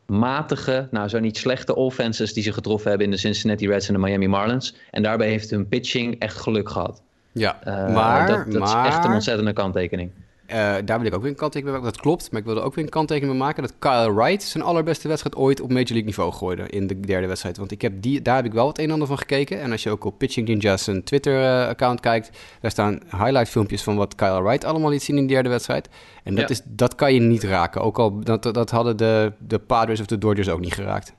[0.05, 3.93] matige, nou zo niet slechte offenses die ze getroffen hebben in de Cincinnati Reds en
[3.93, 4.75] de Miami Marlins.
[4.91, 7.01] En daarbij heeft hun pitching echt geluk gehad.
[7.31, 8.27] Ja, maar...
[8.27, 10.11] Dat, dat maar, is echt een ontzettende kanttekening.
[10.51, 11.97] Uh, daar wil ik ook weer een kanttekening bij maken.
[11.97, 13.63] Dat klopt, maar ik wilde ook weer een kanttekening bij maken...
[13.63, 16.67] dat Kyle Wright zijn allerbeste wedstrijd ooit op Major League niveau gooide...
[16.67, 17.57] in de derde wedstrijd.
[17.57, 19.61] Want ik heb die, daar heb ik wel het een en ander van gekeken.
[19.61, 22.29] En als je ook op Pitching Ninja's Twitter-account kijkt...
[22.61, 25.89] daar staan highlight filmpjes van wat Kyle Wright allemaal liet zien in de derde wedstrijd.
[26.23, 27.81] En dat, is, dat kan je niet raken.
[27.81, 31.13] Ook al dat, dat hadden de, de Padres of de Dodgers ook niet geraakt.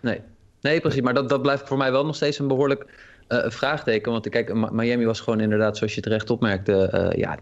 [0.00, 0.20] Nee,
[0.60, 1.00] nee precies.
[1.00, 2.86] Maar dat, dat blijft voor mij wel nog steeds een behoorlijk
[3.28, 4.12] uh, vraagteken.
[4.12, 7.38] Want kijk, Miami was gewoon inderdaad, zoals je terecht opmerkte, uh, ja,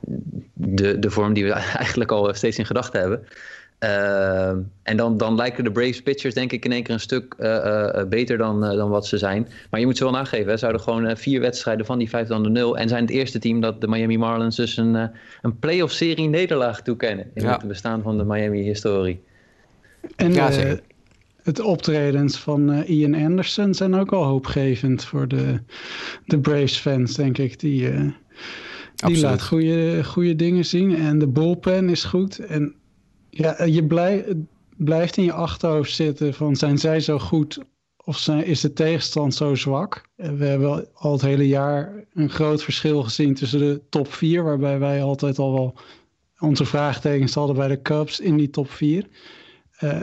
[0.55, 3.27] de, de vorm die we eigenlijk al steeds in gedachten hebben.
[3.85, 4.49] Uh,
[4.83, 7.37] en dan, dan lijken de Braves pitchers denk ik in één keer een stuk
[8.09, 9.49] beter dan, dan wat ze zijn.
[9.71, 10.57] Maar je moet ze wel nageven, hè.
[10.57, 12.79] ze hadden gewoon vier wedstrijden van die vijf dan de nul.
[12.79, 15.11] En zijn het eerste team dat de Miami Marlins dus een,
[15.43, 17.31] een playoff serie nederlaag toekennen.
[17.35, 19.23] In het bestaan van de Miami historie.
[20.17, 20.81] En ja, zeker
[21.43, 25.61] het optredens van uh, Ian Anderson zijn ook al hoopgevend voor de,
[26.25, 27.61] de Braves fans, denk ik.
[27.61, 28.11] Die, uh,
[28.95, 30.97] die laat goede, goede dingen zien.
[30.97, 32.39] En de bullpen is goed.
[32.39, 32.75] En
[33.31, 34.37] ja, je blij,
[34.77, 37.59] blijft in je achterhoofd zitten van zijn zij zo goed
[38.05, 40.09] of zijn, is de tegenstand zo zwak?
[40.17, 44.79] We hebben al het hele jaar een groot verschil gezien tussen de top 4, waarbij
[44.79, 45.75] wij altijd al wel
[46.39, 49.07] onze vraagtekens hadden bij de Cubs in die top 4.
[49.81, 50.01] Uh,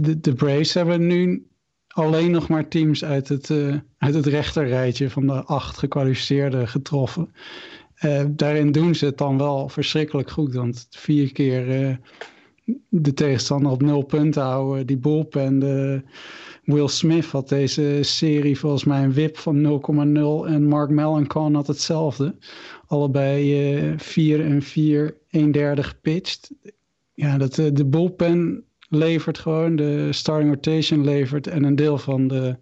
[0.00, 1.46] de, Braves hebben nu
[1.88, 7.34] alleen nog maar teams uit het, uh, uit het rechterrijtje van de acht gekwalificeerden getroffen.
[8.04, 10.54] Uh, daarin doen ze het dan wel verschrikkelijk goed.
[10.54, 11.96] Want vier keer uh,
[12.88, 14.86] de tegenstander op nul punten houden.
[14.86, 16.02] Die bullpen, de
[16.64, 19.82] Will Smith had deze serie volgens mij een wip van
[20.46, 20.48] 0,0.
[20.52, 22.34] En Mark Melancon had hetzelfde.
[22.86, 26.50] Allebei 4 en 4, een derde gepitcht.
[27.14, 32.56] Ja, dat, de bullpen levert gewoon, de starting rotation levert en een deel van de,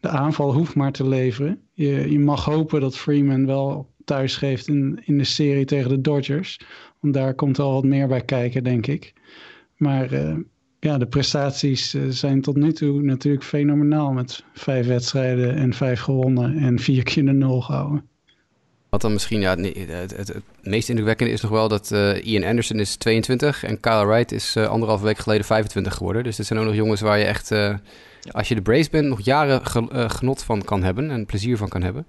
[0.00, 1.60] de aanval hoeft maar te leveren.
[1.72, 6.00] Je, je mag hopen dat Freeman wel thuis geeft in, in de serie tegen de
[6.00, 6.60] Dodgers.
[7.00, 9.12] Want daar komt wel wat meer bij kijken, denk ik.
[9.76, 10.36] Maar uh,
[10.80, 14.12] ja, de prestaties uh, zijn tot nu toe natuurlijk fenomenaal.
[14.12, 18.08] Met vijf wedstrijden en vijf gewonnen en vier keer de nul gehouden.
[18.90, 22.44] Wat dan misschien, ja, het, het, het, meest indrukwekkende is nog wel dat uh, Ian
[22.44, 26.24] Anderson is 22 en Kyle Wright is uh, anderhalve week geleden 25 geworden.
[26.24, 27.74] Dus dit zijn ook nog jongens waar je echt, uh,
[28.30, 31.68] als je de Braves bent, nog jaren ge, genot van kan hebben en plezier van
[31.68, 32.06] kan hebben.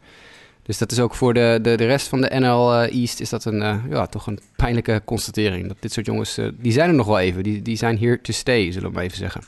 [0.64, 3.46] Dus dat is ook voor de, de, de rest van de NL East is dat
[3.46, 5.68] een, ja, toch een pijnlijke constatering.
[5.68, 7.44] Dat dit soort jongens, die zijn er nog wel even.
[7.44, 9.42] Die, die zijn here to stay, zullen we maar even zeggen.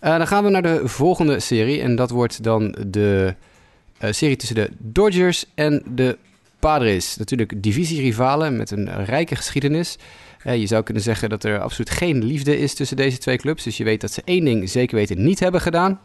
[0.00, 3.34] dan gaan we naar de volgende serie en dat wordt dan de
[4.00, 6.18] serie tussen de Dodgers en de
[6.58, 7.16] Padres.
[7.16, 9.96] Natuurlijk divisierivalen met een rijke geschiedenis.
[10.46, 13.64] Uh, je zou kunnen zeggen dat er absoluut geen liefde is tussen deze twee clubs.
[13.64, 16.00] Dus je weet dat ze één ding zeker weten niet hebben gedaan.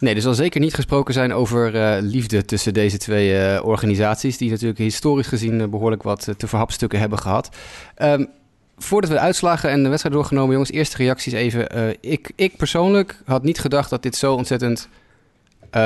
[0.00, 4.36] Nee, er zal zeker niet gesproken zijn over uh, liefde tussen deze twee uh, organisaties,
[4.36, 7.56] die natuurlijk historisch gezien uh, behoorlijk wat te verhapstukken hebben gehad.
[8.02, 8.28] Um,
[8.76, 11.96] voordat we de uitslagen en de wedstrijd doorgenomen, jongens, eerste reacties even.
[12.00, 14.88] ik, ik persoonlijk had niet gedacht dat dit zo ontzettend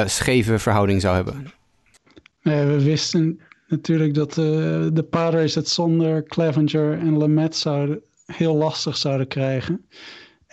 [0.05, 1.53] scheve verhouding zou hebben.
[2.43, 8.97] Nee, we wisten natuurlijk dat de Padres het zonder Clevenger en Lamette zouden, heel lastig
[8.97, 9.87] zouden krijgen.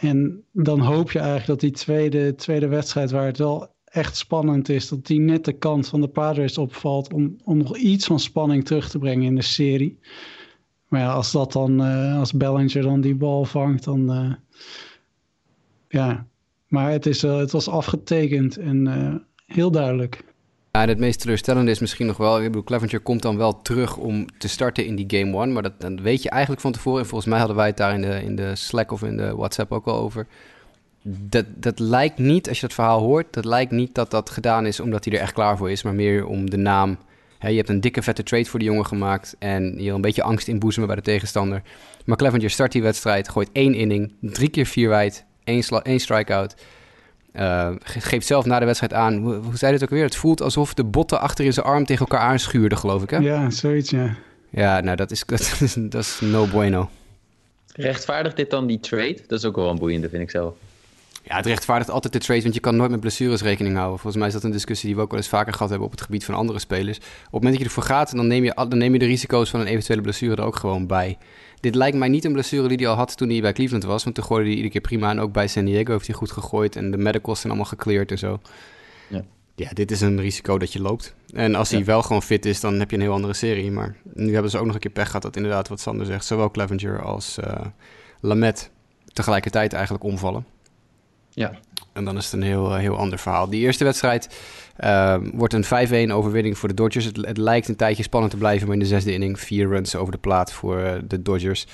[0.01, 4.69] En dan hoop je eigenlijk dat die tweede, tweede wedstrijd, waar het wel echt spannend
[4.69, 8.19] is, dat die net de kant van de Padres opvalt om, om nog iets van
[8.19, 9.99] spanning terug te brengen in de serie.
[10.87, 14.33] Maar ja, als dat dan, uh, als Bellinger dan die bal vangt, dan, uh,
[15.87, 16.27] ja,
[16.67, 20.23] Maar het, is, het was afgetekend en heel duidelijk.
[20.71, 22.37] Ja, en het meest teleurstellende is misschien nog wel...
[22.37, 25.51] Ik bedoel, Clevenger komt dan wel terug om te starten in die Game One.
[25.51, 26.99] Maar dat, weet je eigenlijk van tevoren.
[27.01, 29.35] En volgens mij hadden wij het daar in de, in de Slack of in de
[29.35, 30.27] WhatsApp ook al over.
[31.03, 33.33] Dat, dat lijkt niet, als je dat verhaal hoort...
[33.33, 35.83] dat lijkt niet dat dat gedaan is omdat hij er echt klaar voor is...
[35.83, 36.97] maar meer om de naam...
[37.39, 39.35] je hebt een dikke vette trade voor die jongen gemaakt...
[39.39, 41.61] en je een beetje angst inboezemen bij de tegenstander.
[42.05, 44.13] Maar Clevenger start die wedstrijd, gooit één inning...
[44.21, 46.55] drie keer vier wijd, één, één strikeout...
[47.35, 50.03] Uh, geeft zelf na de wedstrijd aan, hoe, hoe zei het ook weer?
[50.03, 53.17] Het voelt alsof de botten achter in zijn arm tegen elkaar aanschuurden, geloof ik, hè?
[53.17, 54.15] Ja, zoiets, ja.
[54.49, 56.89] Ja, nou, dat is, dat is, dat is no bueno.
[57.73, 59.17] Rechtvaardigt dit dan die trade?
[59.27, 60.53] Dat is ook wel een boeiende, vind ik zelf.
[61.23, 63.99] Ja, het rechtvaardigt altijd de trade, want je kan nooit met blessures rekening houden.
[63.99, 65.93] Volgens mij is dat een discussie die we ook wel eens vaker gehad hebben op
[65.93, 66.97] het gebied van andere spelers.
[66.97, 69.49] Op het moment dat je ervoor gaat, dan neem je, dan neem je de risico's
[69.49, 71.17] van een eventuele blessure er ook gewoon bij.
[71.61, 74.03] Dit lijkt mij niet een blessure die hij al had toen hij bij Cleveland was.
[74.03, 75.09] Want toen gooide hij iedere keer prima.
[75.09, 76.75] En ook bij San Diego heeft hij goed gegooid.
[76.75, 78.39] En de medicals zijn allemaal gecleared en zo.
[79.07, 79.23] Ja.
[79.55, 81.15] ja, dit is een risico dat je loopt.
[81.33, 83.71] En als hij wel gewoon fit is, dan heb je een heel andere serie.
[83.71, 86.25] Maar nu hebben ze ook nog een keer pech gehad dat inderdaad, wat Sander zegt,
[86.25, 87.65] zowel Clevenger als uh,
[88.19, 88.71] Lamet
[89.13, 90.45] tegelijkertijd eigenlijk omvallen.
[91.29, 91.59] Ja.
[91.93, 93.49] En dan is het een heel, eh, heel ander verhaal.
[93.49, 94.35] Die eerste wedstrijd
[94.83, 97.05] uh, wordt een 5-1 overwinning voor de Dodgers.
[97.05, 99.95] Het, het, lijkt een tijdje spannend te blijven, maar in de zesde inning vier runs
[99.95, 101.67] over de plaat voor uh, de Dodgers.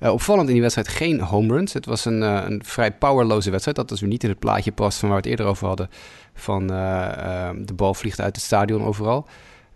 [0.00, 1.72] Uh, opvallend in die wedstrijd geen home runs.
[1.72, 3.76] Het was een, een vrij powerloze wedstrijd.
[3.76, 5.88] Dat dus weer niet in het plaatje past van waar we het eerder over hadden.
[6.34, 9.26] Van ehm, de bal vliegt uit het stadion overal.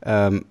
[0.08, 0.44] Um,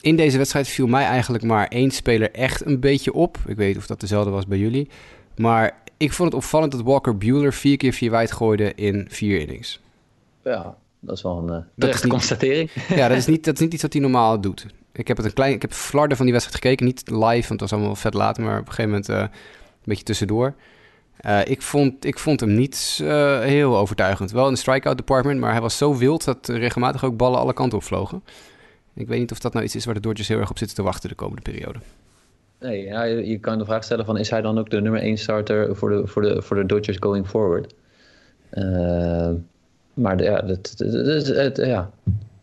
[0.00, 3.38] in deze wedstrijd viel mij eigenlijk maar één speler echt een beetje op.
[3.46, 4.88] Ik weet niet of dat dezelfde was bij jullie.
[5.36, 9.40] Maar ik vond het opvallend dat Walker Bueller vier keer vier wijd gooide in vier
[9.40, 9.80] innings.
[10.44, 12.70] Ja, dat is wel een uh, constatering.
[12.88, 14.66] Ja, dat is, niet, dat is niet iets wat hij normaal doet.
[14.92, 17.48] Ik heb het een klein, ik heb flarden van die wedstrijd gekeken, niet live, want
[17.48, 19.28] het was allemaal vet laat, maar op een gegeven moment uh, een
[19.84, 20.54] beetje tussendoor.
[21.26, 23.00] Uh, ik, vond, ik vond hem niet
[23.42, 24.30] heel overtuigend.
[24.30, 27.52] Wel in de strikeout department, maar hij was zo wild dat regelmatig ook ballen alle
[27.52, 28.22] kanten op vlogen.
[28.94, 30.76] Ik weet niet of dat nou iets is waar de Dodgers heel erg op zitten
[30.76, 31.78] te wachten de komende periode.
[32.60, 35.16] Nee, ja, je kan de vraag stellen van is hij dan ook de nummer 1
[35.16, 37.74] starter voor de, voor de, voor de Dodgers going forward?
[38.52, 39.30] Uh,
[39.94, 40.74] maar ja, dat,
[41.26, 41.90] het, ja.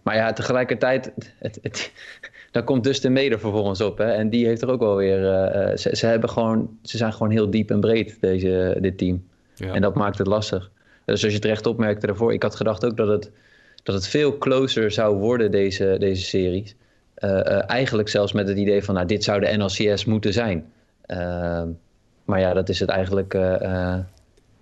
[0.07, 1.91] Maar ja, tegelijkertijd, het, het,
[2.51, 3.97] dan komt Dustin Meder vervolgens op.
[3.97, 4.11] Hè?
[4.11, 5.21] En die heeft er ook wel weer.
[5.21, 9.23] Uh, ze, ze, hebben gewoon, ze zijn gewoon heel diep en breed, deze, dit team.
[9.55, 9.73] Ja.
[9.73, 10.71] En dat maakt het lastig.
[11.05, 13.31] Dus als je het recht opmerkte daarvoor, ik had gedacht ook dat het,
[13.83, 16.75] dat het veel closer zou worden, deze, deze series.
[17.19, 20.65] Uh, uh, eigenlijk zelfs met het idee van, nou, dit zou de NLCS moeten zijn.
[22.25, 23.33] Maar ja, dat is het eigenlijk,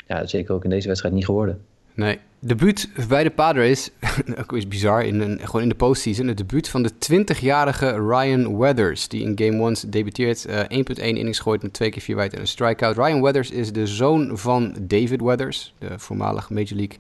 [0.08, 1.62] ja, zeker ook in deze wedstrijd niet geworden.
[1.96, 3.90] Nee, debuut bij de Padres,
[4.42, 6.28] ook is bizar, in een, gewoon in de postseason.
[6.28, 10.48] Het debuut van de 20-jarige Ryan Weathers, die in Game 1 debuteert.
[10.48, 10.56] 1.1
[10.96, 12.96] innings gooit met twee keer vier wijd en een strikeout.
[12.96, 16.98] Ryan Weathers is de zoon van David Weathers, de voormalige Major League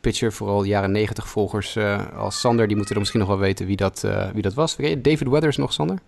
[0.00, 0.32] pitcher.
[0.32, 3.76] Vooral jaren 90 volgers uh, als Sander, die moeten er misschien nog wel weten wie
[3.76, 4.76] dat, uh, wie dat was.
[4.76, 5.98] David Weathers nog, Sander?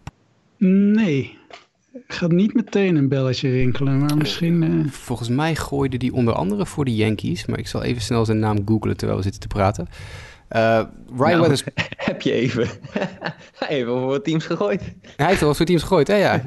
[0.57, 1.39] Nee,
[2.07, 4.63] gaat niet meteen een belletje rinkelen, maar misschien...
[4.63, 4.91] Uh...
[4.91, 8.39] Volgens mij gooide die onder andere voor de Yankees, maar ik zal even snel zijn
[8.39, 9.89] naam googlen terwijl we zitten te praten.
[10.49, 11.65] Ryan nou, Weathers...
[11.97, 12.69] Heb je even,
[13.69, 14.83] even voor wat teams gegooid?
[15.17, 16.43] Hij heeft wel voor teams gegooid, hè, ja.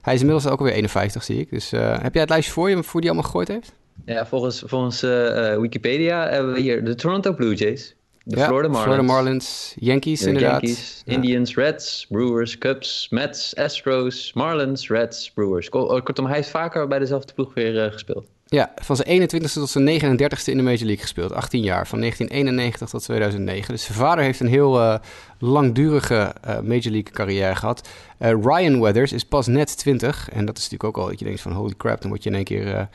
[0.00, 1.50] Hij is inmiddels ook alweer 51, zie ik.
[1.50, 3.72] Dus heb jij het lijstje voor je, voor die allemaal gegooid heeft?
[4.04, 7.96] Ja, volgens, volgens uh, Wikipedia hebben we hier de Toronto Blue Jays,
[8.28, 10.60] de ja, Florida Marlins, Florida Marlins Yankees de inderdaad.
[10.60, 11.12] Yankees, ja.
[11.12, 15.68] Indians, Reds, Brewers, Cubs, Mets, Astros, Marlins, Reds, Brewers.
[15.68, 18.26] Oh, kortom, hij heeft vaker bij dezelfde ploeg weer uh, gespeeld.
[18.46, 21.32] Ja, van zijn 21ste tot zijn 39ste in de Major League gespeeld.
[21.32, 23.74] 18 jaar, van 1991 tot 2009.
[23.74, 24.94] Dus zijn vader heeft een heel uh,
[25.38, 27.88] langdurige uh, Major League carrière gehad.
[28.18, 30.28] Uh, Ryan Weathers is pas net 20.
[30.30, 32.28] En dat is natuurlijk ook al dat je denkt van holy crap, dan word je
[32.28, 32.88] in één keer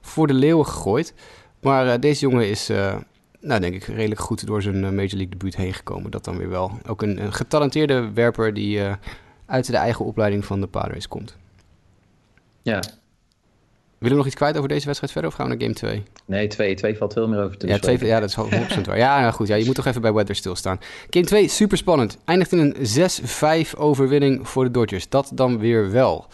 [0.00, 1.14] voor de leeuwen gegooid.
[1.60, 2.70] Maar deze jongen is,
[3.40, 6.10] nou denk ik, redelijk goed door zijn uh, Major League debuut heen gekomen.
[6.10, 6.78] Dat dan weer wel.
[6.86, 8.82] Ook een, een getalenteerde werper die
[9.46, 11.36] uit de eigen opleiding van de Padres komt.
[12.62, 12.80] Ja.
[14.00, 16.02] Willen we nog iets kwijt over deze wedstrijd verder of gaan we naar game 2?
[16.24, 16.74] Nee, 2.
[16.74, 18.98] 2 valt veel meer over te ja, twee, ja, dat is 100% waar.
[18.98, 19.48] Ja, nou goed.
[19.48, 20.78] Ja, je moet toch even bij Weather stilstaan.
[21.10, 22.18] Game 2, super spannend.
[22.24, 25.08] Eindigt in een 6-5 overwinning voor de Dodgers.
[25.08, 26.26] Dat dan weer wel.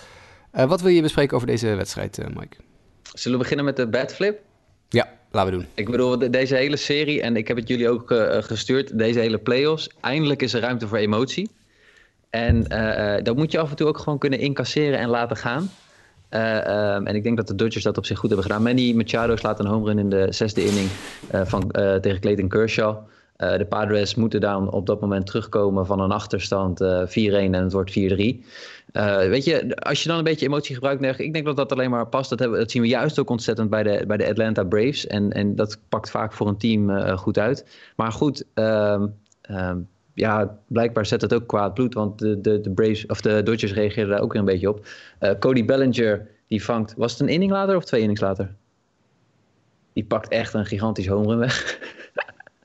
[0.51, 2.57] wat wil je bespreken over deze wedstrijd, Mike?
[3.13, 4.39] Zullen we beginnen met de batflip?
[4.89, 5.67] Ja, laten we doen.
[5.75, 9.39] Ik bedoel, deze hele serie, en ik heb het jullie ook uh, gestuurd, deze hele
[9.39, 9.91] playoffs.
[10.01, 11.51] Eindelijk is er ruimte voor emotie.
[12.31, 15.71] En uh, dat moet je af en toe ook gewoon kunnen incasseren en laten gaan.
[16.31, 18.63] Um, en ik denk dat de Dodgers dat op zich goed hebben gedaan.
[18.63, 20.89] Manny Machado slaat een home run in de zesde inning
[21.31, 22.97] van, tegen Clayton Kershaw.
[23.37, 27.73] De Padres moeten dan op dat moment terugkomen van een achterstand uh, 4-1 en het
[27.73, 27.95] wordt 4-3.
[28.97, 31.91] Uh, weet je, als je dan een beetje emotie gebruikt, ik denk dat dat alleen
[31.91, 32.31] maar past.
[32.31, 35.07] Dat, hebben, dat zien we juist ook ontzettend bij de, bij de Atlanta Braves.
[35.07, 37.67] En, en dat pakt vaak voor een team uh, goed uit.
[37.97, 39.15] Maar goed, um,
[39.51, 41.95] um, ja, blijkbaar zet het ook kwaad bloed.
[41.95, 44.87] Want de, de, de, Braves, of de Dodgers reageerden daar ook weer een beetje op.
[45.21, 48.55] Uh, Cody Bellinger, die vangt, was het een inning later of twee innings later?
[49.93, 51.79] Die pakt echt een gigantisch home weg.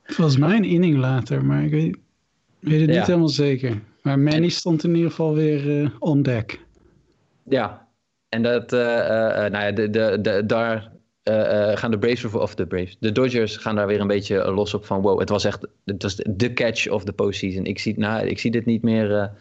[0.04, 1.98] Volgens mij een inning later, maar ik weet,
[2.60, 3.82] weet het niet helemaal zeker.
[4.02, 6.66] Maar Manny stond in ieder geval weer uh, on deck.
[7.44, 7.88] Ja,
[8.30, 10.92] en dat, uh, nou ja, de, de, de, daar
[11.74, 14.86] gaan de Braves, of de Braves, de Dodgers gaan daar weer een beetje los op
[14.86, 17.66] van wow, het was echt, het was de catch of the postseason.
[17.66, 19.32] Ik zie, nou, ik zie dit niet meer,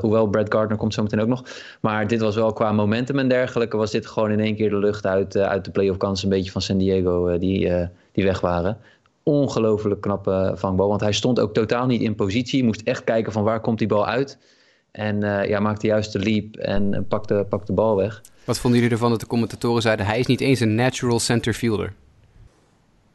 [0.00, 1.44] hoewel Brad Gardner komt zometeen ook nog,
[1.80, 4.78] maar dit was wel qua momentum en dergelijke, was dit gewoon in één keer de
[4.78, 8.78] lucht uit, uit de playoff kans een beetje van San Diego die, die weg waren
[9.24, 10.88] ongelooflijk knappe vangbal.
[10.88, 12.64] Want hij stond ook totaal niet in positie.
[12.64, 14.38] Moest echt kijken van waar komt die bal uit.
[14.90, 18.22] En uh, ja, maakte juist de leap en pakte, pakte de bal weg.
[18.44, 20.06] Wat vonden jullie ervan dat de commentatoren zeiden...
[20.06, 21.92] hij is niet eens een natural center fielder?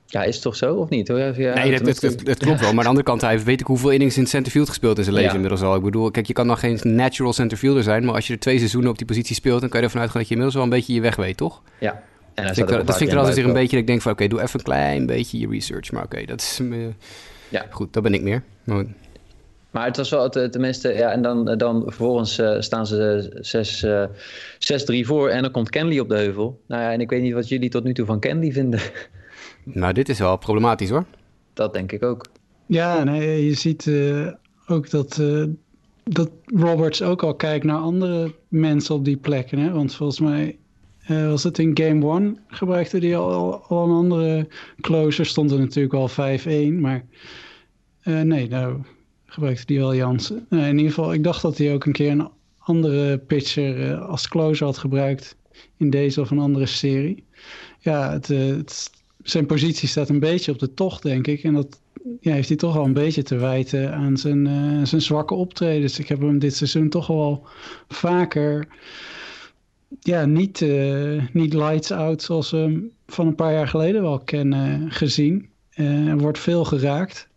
[0.06, 1.08] Ja, is het toch zo of niet?
[1.08, 2.69] Ja, nee, dat, dat, dat, klopt wel.
[2.69, 4.98] Maar aan de andere kant, hij heeft weet ik hoeveel innings in center field gespeeld
[4.98, 5.36] in zijn leven ja.
[5.36, 5.76] inmiddels al.
[5.76, 8.06] Ik bedoel, kijk, je kan nog geen natural center fielder zijn...
[8.06, 9.60] maar als je er twee seizoenen op die positie speelt...
[9.60, 11.62] dan kan je ervan uitgaan dat je inmiddels wel een beetje je weg weet, toch?
[11.80, 12.04] Ja,
[12.39, 14.02] en dat vind ik, dat vind ik er altijd weer een beetje dat ik denk
[14.02, 14.12] van...
[14.12, 15.91] oké, doe even een klein beetje je research.
[15.91, 16.60] Maar oké, dat is...
[16.60, 16.88] Uh,
[17.49, 17.65] ja.
[17.69, 18.43] Goed, dat ben ik meer.
[18.63, 18.86] Maar,
[19.71, 20.93] maar het was wel tenminste...
[20.93, 24.10] Ja, en dan, dan vervolgens uh, staan ze
[24.86, 25.30] 6-3 uh, voor...
[25.30, 26.62] en dan komt Kenley op de heuvel.
[26.67, 28.80] Nou ja, en ik weet niet wat jullie tot nu toe van Kenley vinden.
[29.63, 31.06] Nou, dit is wel problematisch hoor.
[31.54, 32.25] Dat denk ik ook.
[32.65, 34.28] Ja, nee, je ziet uh,
[34.67, 35.45] ook dat, uh,
[36.04, 39.60] dat Roberts ook al kijkt naar andere mensen op die plekken.
[39.60, 39.71] Hè?
[39.71, 40.58] Want volgens mij
[41.10, 44.48] uh, was het in Game 1 gebruikte hij al, al een andere
[44.82, 45.26] closer.
[45.26, 46.13] Stond er natuurlijk al 5-1,
[46.80, 47.06] maar
[48.04, 48.82] nee, nou
[49.26, 50.45] gebruikte hij wel Jansen.
[50.50, 54.65] in ieder geval, ik dacht dat hij ook een keer een andere pitcher als closer
[54.65, 55.36] had gebruikt
[55.78, 57.24] in deze of een andere serie.
[57.80, 58.89] Ja, het,
[59.24, 61.43] zijn positie staat een beetje op de tocht, denk ik.
[61.43, 61.80] En dat
[62.19, 64.48] ja, heeft hij toch wel een beetje te wijten aan zijn,
[64.88, 66.00] zijn zwakke optredens.
[66.00, 67.48] Ik heb hem dit seizoen toch wel
[67.88, 68.67] vaker
[69.99, 74.19] ja, niet, uh, niet lights out zoals we hem van een paar jaar geleden wel
[74.19, 75.49] kennen gezien.
[75.75, 77.28] Uh, er wordt veel geraakt.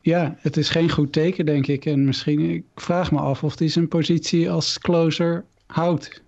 [0.00, 1.86] ja, het is geen goed teken, denk ik.
[1.86, 6.22] En misschien, ik vraag me af of hij zijn positie als closer houdt.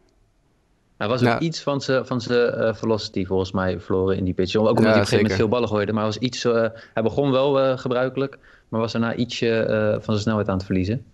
[0.96, 4.56] Hij was ook iets van zijn van uh, velocity volgens mij verloren in die pitch.
[4.56, 5.92] Ook omdat ja, hij op een gegeven moment veel ballen gooide.
[5.92, 10.18] Maar was iets, uh, hij begon wel uh, gebruikelijk, maar was daarna ietsje van zijn
[10.18, 11.04] snelheid aan het verliezen.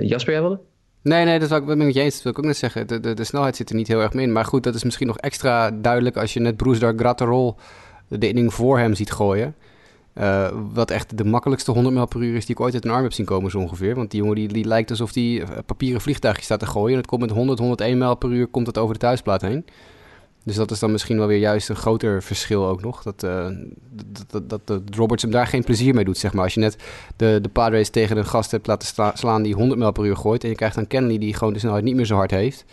[0.00, 0.60] Jasper, jij wilde?
[1.04, 2.14] Nee, nee, dat, ben ik met je eens.
[2.14, 2.86] Dat wil ik ook net zeggen.
[2.86, 4.32] De, de, de, snelheid zit er niet heel erg mee in.
[4.32, 7.56] Maar goed, dat is misschien nog extra duidelijk als je net Bruce Gratterol
[8.08, 9.54] de inning voor hem ziet gooien.
[10.14, 12.90] Uh, wat echt de makkelijkste 100 mijl per uur is die ik ooit uit een
[12.90, 13.94] arm heb zien komen zo ongeveer.
[13.94, 16.92] Want die jongen die, die lijkt alsof die papieren vliegtuigje staat te gooien.
[16.92, 19.64] En het komt met 100, 101 mijl per uur komt het over de thuisplaat heen.
[20.44, 23.02] Dus dat is dan misschien wel weer juist een groter verschil ook nog.
[23.02, 23.46] Dat, uh,
[24.30, 26.44] dat, dat, dat, Roberts hem daar geen plezier mee doet, zeg maar.
[26.44, 26.76] Als je net
[27.16, 30.42] de, de Padres tegen een gast hebt laten slaan die 100 mijl per uur gooit...
[30.42, 32.64] en je krijgt dan Kennedy die gewoon de snelheid niet meer zo hard heeft...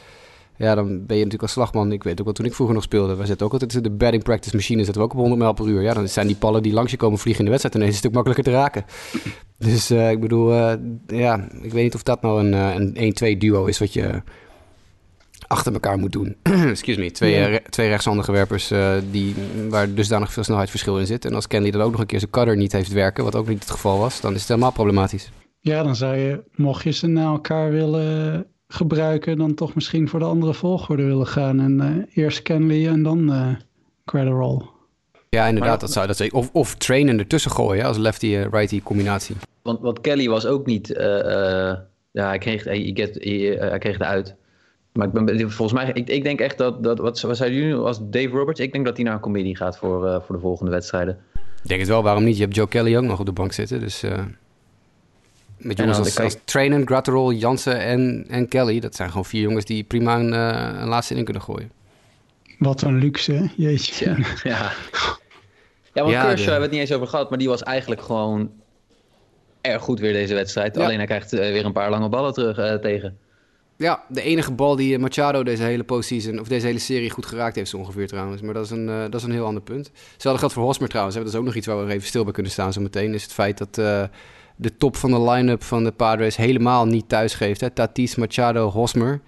[0.57, 1.91] Ja, dan ben je natuurlijk als slagman.
[1.91, 4.23] Ik weet ook wel, toen ik vroeger nog speelde, we zetten ook altijd de batting
[4.23, 5.81] practice machine, zetten we ook op 100 mijl per uur.
[5.81, 7.99] Ja, dan zijn die ballen die langs je komen vliegen in de wedstrijd ineens een
[7.99, 8.85] stuk makkelijker te raken.
[9.57, 10.73] Dus uh, ik bedoel, uh,
[11.07, 14.21] ja, ik weet niet of dat nou een, een 1-2 duo is wat je
[15.51, 16.35] achter elkaar moet doen.
[16.75, 17.45] Excuse me, twee, ja.
[17.45, 18.71] re twee rechtshandige werpers
[19.11, 19.35] die,
[19.69, 21.25] waar dusdanig veel snelheidsverschil in zit.
[21.25, 23.47] En als Candy dan ook nog een keer zijn cutter niet heeft werken, wat ook
[23.47, 25.29] niet het geval was, dan is het helemaal problematisch.
[25.59, 30.19] Ja, dan zou je, mocht je ze naar elkaar willen gebruiken, dan toch misschien voor
[30.19, 31.59] de andere volgorde willen gaan.
[31.59, 33.47] En uh, eerst Kenley en dan uh,
[34.05, 34.61] Crediroll.
[35.29, 36.33] Ja, inderdaad, dat zou dat zijn.
[36.33, 39.35] Of, of trainen ertussen gooien als lefty-righty combinatie.
[39.61, 40.89] Want, want Kelly was ook niet.
[40.89, 40.97] Uh,
[42.11, 44.35] ja, hij kreeg, hij, get, hij, hij kreeg eruit.
[44.91, 47.75] Maar ik ben, volgens mij, ik, ik denk echt dat, dat wat, wat zeiden jullie
[47.75, 48.59] als Dave Roberts?
[48.59, 51.19] Ik denk dat hij naar een comedie gaat voor, voor de volgende wedstrijden.
[51.33, 52.37] Ik denk het wel, waarom niet?
[52.37, 54.03] Je hebt Joe Kelly ook nog op de bank zitten, dus...
[55.61, 58.79] Met jongens als, als Trainen, Gratterol, Jansen en, en Kelly.
[58.79, 61.71] Dat zijn gewoon vier jongens die prima een, uh, een laatste in kunnen gooien.
[62.57, 64.05] Wat een luxe, jeetje.
[64.05, 64.71] Ja, ja.
[65.93, 68.01] ja want ja, Kershaw hebben we het niet eens over gehad, maar die was eigenlijk
[68.01, 68.51] gewoon
[69.61, 70.75] erg goed weer deze wedstrijd.
[70.75, 70.83] Ja.
[70.83, 73.17] Alleen hij krijgt uh, weer een paar lange ballen terug uh, tegen.
[73.81, 77.55] Ja, de enige bal die Machado deze hele postseason, of deze hele serie goed geraakt
[77.55, 78.41] heeft, zo ongeveer trouwens.
[78.41, 79.91] Maar dat is een, uh, dat is een heel ander punt.
[80.11, 81.17] Hetzelfde geldt voor Hosmer trouwens.
[81.17, 83.13] Dat is ook nog iets waar we even stil bij kunnen staan zo meteen.
[83.13, 83.75] Is het feit dat
[84.55, 87.61] de top van de line-up van de Padres helemaal niet thuis geeft.
[87.61, 87.69] Hè?
[87.69, 89.21] Tatis, Machado, Hosmer.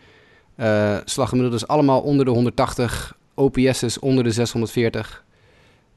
[0.57, 3.17] Uh, slaggemiddeld allemaal onder de 180.
[3.33, 5.23] OPS's onder de 640.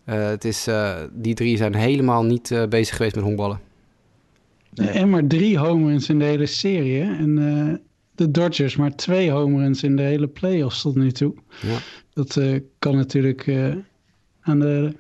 [0.04, 0.68] het is,
[1.12, 3.61] die drie zijn helemaal niet bezig geweest met honkballen.
[4.74, 7.00] En maar drie homeruns in de hele serie.
[7.00, 7.38] En
[8.17, 11.35] de Dodgers maar twee homeruns in de hele playoffs tot nu toe.
[11.62, 11.79] Ja.
[12.12, 12.41] Dat
[12.79, 13.49] kan natuurlijk
[14.41, 14.93] aan de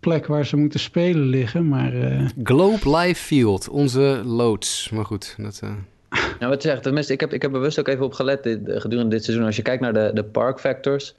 [0.00, 1.68] plek waar ze moeten spelen liggen.
[1.68, 2.28] Maar, uh...
[2.42, 4.90] Globe Life Field, onze loods.
[4.90, 5.60] Maar goed, dat...
[5.64, 5.70] Uh...
[6.38, 9.14] Nou, wat zegt, tenminste, ik heb, ik heb bewust ook even op gelet dit, gedurende
[9.14, 9.46] dit seizoen.
[9.46, 11.14] Als je kijkt naar de, de park factors,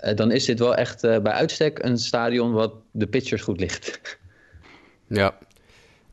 [0.00, 3.98] uh, dan is dit wel echt bij uitstek een stadion wat de pitchers goed ligt.
[5.08, 5.38] Ja,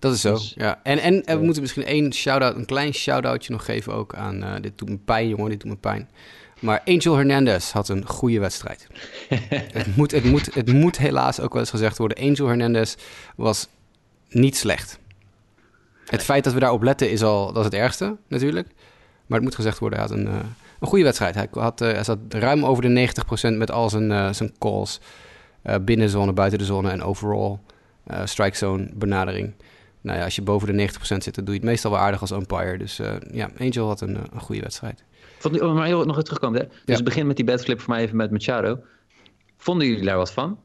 [0.03, 0.33] dat is zo.
[0.33, 0.79] Dus, ja.
[0.83, 4.61] En, en, en we moeten misschien één shout-out, een klein shout-outje nog geven ook aan...
[4.61, 6.09] dit doet me pijn, jongen, dit doet me pijn.
[6.63, 8.87] Maar Angel Hernandez had een goede wedstrijd.
[9.73, 12.17] het, moet, het, moet, het moet helaas ook wel eens gezegd worden.
[12.17, 12.95] Angel Hernandez
[13.35, 13.67] was
[14.29, 14.99] niet slecht.
[16.05, 18.67] Het feit dat we daarop letten is al dat is het ergste natuurlijk.
[19.25, 20.33] Maar het moet gezegd worden, hij had een, uh,
[20.79, 21.35] een goede wedstrijd.
[21.35, 23.09] Hij, had, uh, hij zat ruim over de
[23.53, 24.99] 90% met al zijn, uh, zijn calls.
[25.81, 27.57] binnenzone, buiten de zone en overall
[28.23, 29.53] strike zone benadering.
[30.03, 32.21] Nou ja, als je boven de 90% zit, dan doe je het meestal wel aardig
[32.21, 32.77] als umpire.
[32.77, 32.99] Dus
[33.31, 35.03] ja, Angel had een, een goede wedstrijd.
[35.39, 36.59] Vond, maar heel nog even terugkomen.
[36.61, 36.67] Hè?
[36.85, 38.79] Dus het begin met die bedflip voor mij even met Machado.
[39.57, 40.59] Vonden jullie daar wat van?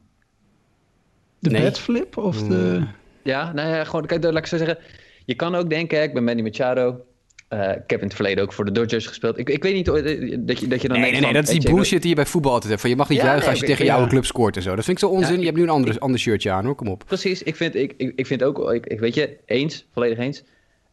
[1.39, 1.61] De nee.
[1.61, 2.87] bedflip of de...
[3.23, 4.77] Ja, nou ja, gewoon, kijk, laat ik zo zeggen.
[5.25, 7.05] Je kan ook denken, ik ben Manny Machado.
[7.53, 9.37] Uh, ik heb in het verleden ook voor de Dodgers gespeeld.
[9.37, 9.93] Ik, ik weet niet eh,
[10.39, 12.25] dat je, dat je dan nee, Nee, nee, dat is die bullshit die je bij
[12.25, 12.81] voetbal altijd hebt.
[12.81, 14.75] Van je mag niet juichen als je tegen je oude club scoort en zo.
[14.75, 15.39] Dat vind ik zo onzin.
[15.39, 17.03] je hebt nu een ander, ander shirtje aan hoor, kom op.
[17.05, 20.43] Precies, ik vind, ik, ik, vind ook, ik, ik weet je, eens, volledig eens.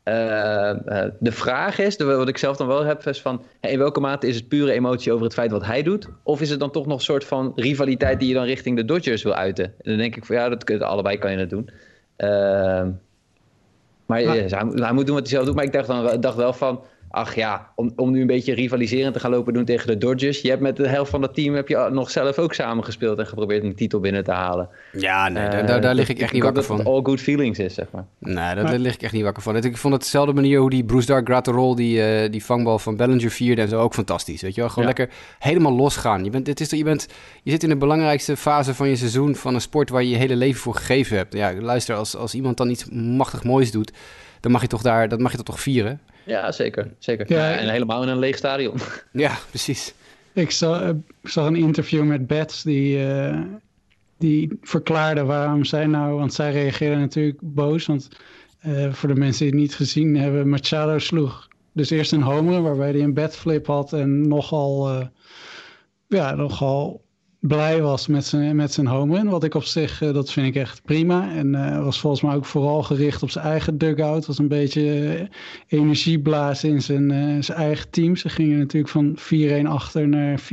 [0.05, 0.15] Uh,
[1.19, 4.37] de vraag is, wat ik zelf dan wel heb, is van in welke mate is
[4.37, 6.09] het pure emotie over het feit wat hij doet?
[6.23, 8.85] Of is het dan toch nog een soort van rivaliteit die je dan richting de
[8.85, 9.65] Dodgers wil uiten?
[9.65, 11.71] En dan denk ik van ja, dat, allebei kan je het doen.
[14.07, 15.55] Maar, maar hij, hij, moet doen wat hij zelf doet.
[15.55, 16.85] Maar ik dacht, dan, dacht wel van,
[17.17, 20.41] ach ja, om, om nu een beetje rivaliserend te gaan lopen doen tegen de Dodgers.
[20.41, 23.27] Je hebt met de helft van dat team heb je nog zelf ook samengespeeld en
[23.27, 24.69] geprobeerd een titel binnen te halen.
[24.93, 26.77] Ja, nee, daar, daar, daar lig ik echt niet wakker van.
[26.77, 28.05] Dat all good feelings is, zeg maar.
[28.19, 29.57] Nee, daar, daar lig ik echt niet wakker van.
[29.57, 32.97] Ik vond het dezelfde manier hoe die Bruce Dark Gratterol die, uh, die vangbal van
[32.97, 34.43] Bellinger vierde en zo ook fantastisch.
[34.43, 35.09] Weet je wel, gewoon lekker
[35.39, 36.25] helemaal losgaan.
[36.25, 37.07] Je, bent, het is, je, bent,
[37.43, 40.17] je zit in de belangrijkste fase van je seizoen van een sport waar je je
[40.17, 41.35] hele leven voor gegeven hebt.
[41.35, 43.93] Ja, luister, als, als iemand dan iets machtig moois doet,
[44.41, 46.01] dan mag je toch daar, dat mag je toch vieren.
[46.27, 46.95] Ja, zeker.
[46.99, 47.33] zeker.
[47.33, 48.79] Ja, en helemaal in een leeg stadion.
[49.13, 49.95] Ja, precies.
[50.33, 50.91] Ik zag, eh,
[51.23, 53.41] zag een interview met Bets die, uh,
[54.19, 56.19] die verklaarde waarom zij nou...
[56.19, 57.87] Want zij reageerde natuurlijk boos.
[57.87, 58.09] Want
[58.67, 60.49] uh, voor de mensen die het niet gezien hebben...
[60.49, 63.93] Machado sloeg dus eerst een homer waarbij hij een bedflip had...
[63.93, 65.07] en nogal, uh,
[66.07, 67.05] ja, nogal
[67.47, 69.29] blij was met zijn, met zijn home run.
[69.29, 71.31] Wat ik op zich, uh, dat vind ik echt prima.
[71.35, 74.27] En uh, was volgens mij ook vooral gericht op zijn eigen dugout.
[74.27, 74.83] Was een beetje
[75.19, 75.27] uh,
[75.81, 78.17] energie blazen in zijn, zijn eigen team.
[78.17, 80.47] Ze gingen natuurlijk van 4-1 achter naar 4-3.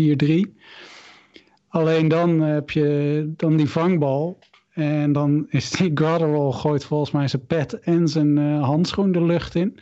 [1.68, 4.40] Alleen dan heb je dan die vangbal.
[4.74, 9.56] En dan is die Gratterall gooit volgens mij zijn pet en zijn handschoen de lucht
[9.56, 9.80] in.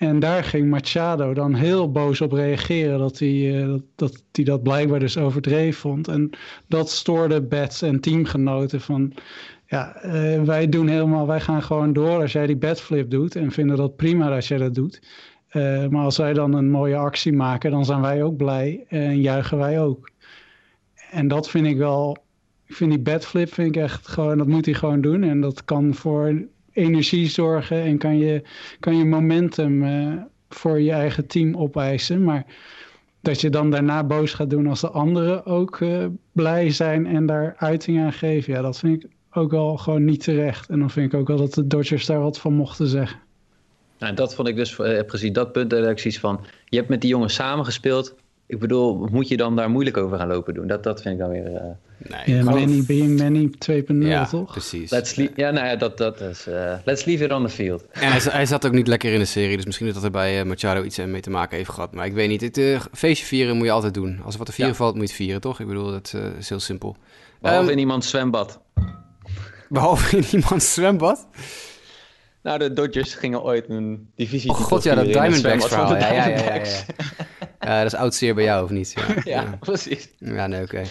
[0.00, 4.62] En daar ging Machado dan heel boos op reageren dat hij, uh, dat, dat, dat
[4.62, 6.08] blijkbaar dus overdreven vond.
[6.08, 6.30] En
[6.66, 9.12] dat stoorde Bets en teamgenoten van,
[9.66, 13.50] ja, uh, wij doen helemaal, wij gaan gewoon door als jij die bedflip doet en
[13.50, 15.02] vinden dat prima als jij dat doet.
[15.52, 19.20] Uh, maar als wij dan een mooie actie maken, dan zijn wij ook blij en
[19.20, 20.10] juichen wij ook.
[21.10, 22.16] En dat vind ik wel,
[22.66, 25.22] ik vind die bedflip vind ik echt gewoon, dat moet hij gewoon doen.
[25.22, 26.42] En dat kan voor
[26.72, 28.42] energie zorgen en kan je,
[28.80, 30.14] kan je momentum uh,
[30.48, 32.24] voor je eigen team opeisen.
[32.24, 32.44] Maar
[33.20, 37.26] dat je dan daarna boos gaat doen als de anderen ook uh, blij zijn en
[37.26, 40.68] daar uiting aan geven, ja, dat vind ik ook wel gewoon niet terecht.
[40.68, 43.18] En dan vind ik ook wel dat de Dodgers daar wat van mochten zeggen.
[43.98, 45.70] Nou, dat vond ik dus uh, precies dat punt.
[45.70, 48.14] Dat ik van, je hebt met die jongens samengespeeld.
[48.50, 50.66] Ik bedoel, moet je dan daar moeilijk over gaan lopen doen?
[50.66, 51.50] Dat, dat vind ik dan weer...
[51.50, 51.60] Uh...
[52.08, 54.50] Nee, ja, Manny being Manny 2.0, ja, toch?
[54.50, 54.90] precies.
[54.90, 56.46] Let's ja, nou ja, dat, dat is...
[56.48, 57.84] Uh, let's leave it on the field.
[57.90, 60.40] En hij, hij, zat ook niet lekker in de serie, dus misschien dat er bij
[60.40, 61.92] uh, Machado iets mee te maken heeft gehad.
[61.92, 64.20] Maar ik weet niet, het uh, feestje vieren moet je altijd doen.
[64.22, 64.78] Als er wat te vieren ja.
[64.78, 65.60] valt, moet je het vieren, toch?
[65.60, 66.96] Ik bedoel, dat is heel simpel.
[67.40, 68.60] Behalve um, in iemands zwembad.
[69.68, 71.26] Behalve in iemands zwembad?
[72.42, 74.50] Nou, de Dodgers gingen ooit een divisie.
[74.50, 75.96] Oh god, ja, dat Diamondbacks verhaal.
[75.96, 76.54] Ja, ja, ja, ja,
[77.60, 77.82] ja.
[77.82, 78.94] Dat is oud zeer bij jou, of niet?
[79.24, 80.08] Ja, precies.
[80.18, 80.82] Ja, nee, oké.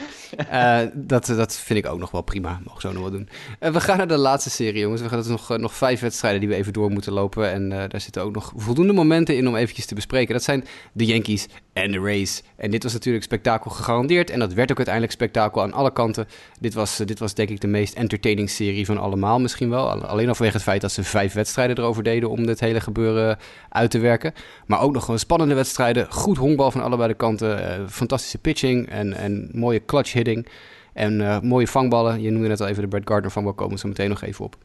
[0.52, 2.60] Uh, dat, dat vind ik ook nog wel prima.
[2.66, 3.30] Mogen zo nog wel doen.
[3.60, 5.02] Uh, we gaan naar de laatste serie, jongens.
[5.02, 7.52] We gaan er nog, nog vijf wedstrijden die we even door moeten lopen.
[7.52, 10.34] En daar zitten ook nog voldoende momenten in om eventjes te bespreken.
[10.34, 11.47] Dat zijn de Yankees
[11.82, 12.44] en de Rays.
[12.56, 14.30] En dit was natuurlijk spektakel gegarandeerd.
[14.30, 16.28] En dat werd ook uiteindelijk spektakel aan alle kanten.
[16.60, 19.90] Dit was, dit was denk ik de meest entertaining serie van allemaal misschien wel.
[19.90, 23.38] Alleen al vanwege het feit dat ze vijf wedstrijden erover deden om dit hele gebeuren
[23.70, 24.34] uit te werken.
[24.66, 26.12] Maar ook nog gewoon spannende wedstrijden.
[26.12, 27.60] Goed honkbal van allebei de kanten.
[27.60, 30.48] Uh, fantastische pitching en, en mooie clutch hitting.
[30.94, 32.22] En mooie vangballen.
[32.22, 33.54] Je noemde net al even de Brad Gardner vangbal.
[33.54, 34.58] Komen we zo meteen nog even op.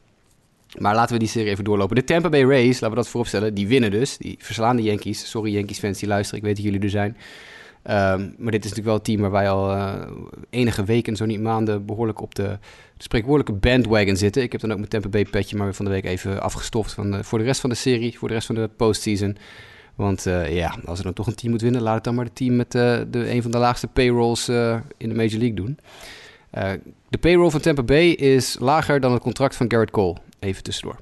[0.77, 1.95] Maar laten we die serie even doorlopen.
[1.95, 4.17] De Tampa Bay Rays, laten we dat vooropstellen, die winnen dus.
[4.17, 5.29] Die verslaan de Yankees.
[5.29, 7.17] Sorry Yankees fans die luisteren, ik weet dat jullie er zijn.
[7.85, 9.93] Ehm, maar dit is natuurlijk wel een team waar wij al uh,
[10.49, 12.43] enige weken, zo niet maanden, behoorlijk op de,
[12.97, 14.41] de spreekwoordelijke bandwagon zitten.
[14.41, 17.23] Ik heb dan ook mijn Tampa Bay petje maar van de week even afgestoft van
[17.23, 19.37] voor de rest van de serie, voor de rest van de postseason.
[19.95, 22.25] Want uh, ja, als er dan toch een team moet winnen, laat het dan maar
[22.25, 24.49] het team met uh, de, een van de laagste payrolls
[24.97, 25.79] in de Major League doen.
[27.09, 30.15] de payroll van Tampa Bay is lager dan het contract van Garrett Cole.
[30.45, 30.99] Even tussendoor.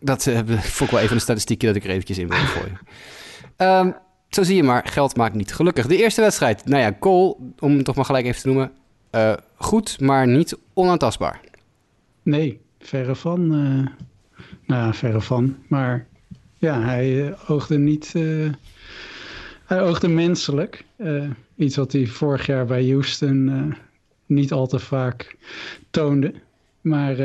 [0.00, 2.78] Dat uh, vond ik wel even een statistiekje dat ik er eventjes in wil gooien.
[3.56, 3.94] Um,
[4.28, 5.86] zo zie je maar, geld maakt niet gelukkig.
[5.86, 8.72] De eerste wedstrijd, nou ja, Cole, om het toch maar gelijk even te noemen.
[9.12, 11.40] Uh, goed, maar niet onaantastbaar.
[12.22, 13.54] Nee, verre van.
[13.54, 13.86] Uh,
[14.66, 15.56] nou, verre van.
[15.68, 16.06] Maar
[16.56, 18.12] ja, hij oogde niet...
[19.64, 20.84] hij oogde menselijk.
[21.56, 23.74] iets wat hij vorig jaar bij Houston
[24.26, 25.36] niet al te vaak
[25.90, 26.34] toonde.
[26.80, 27.16] Maar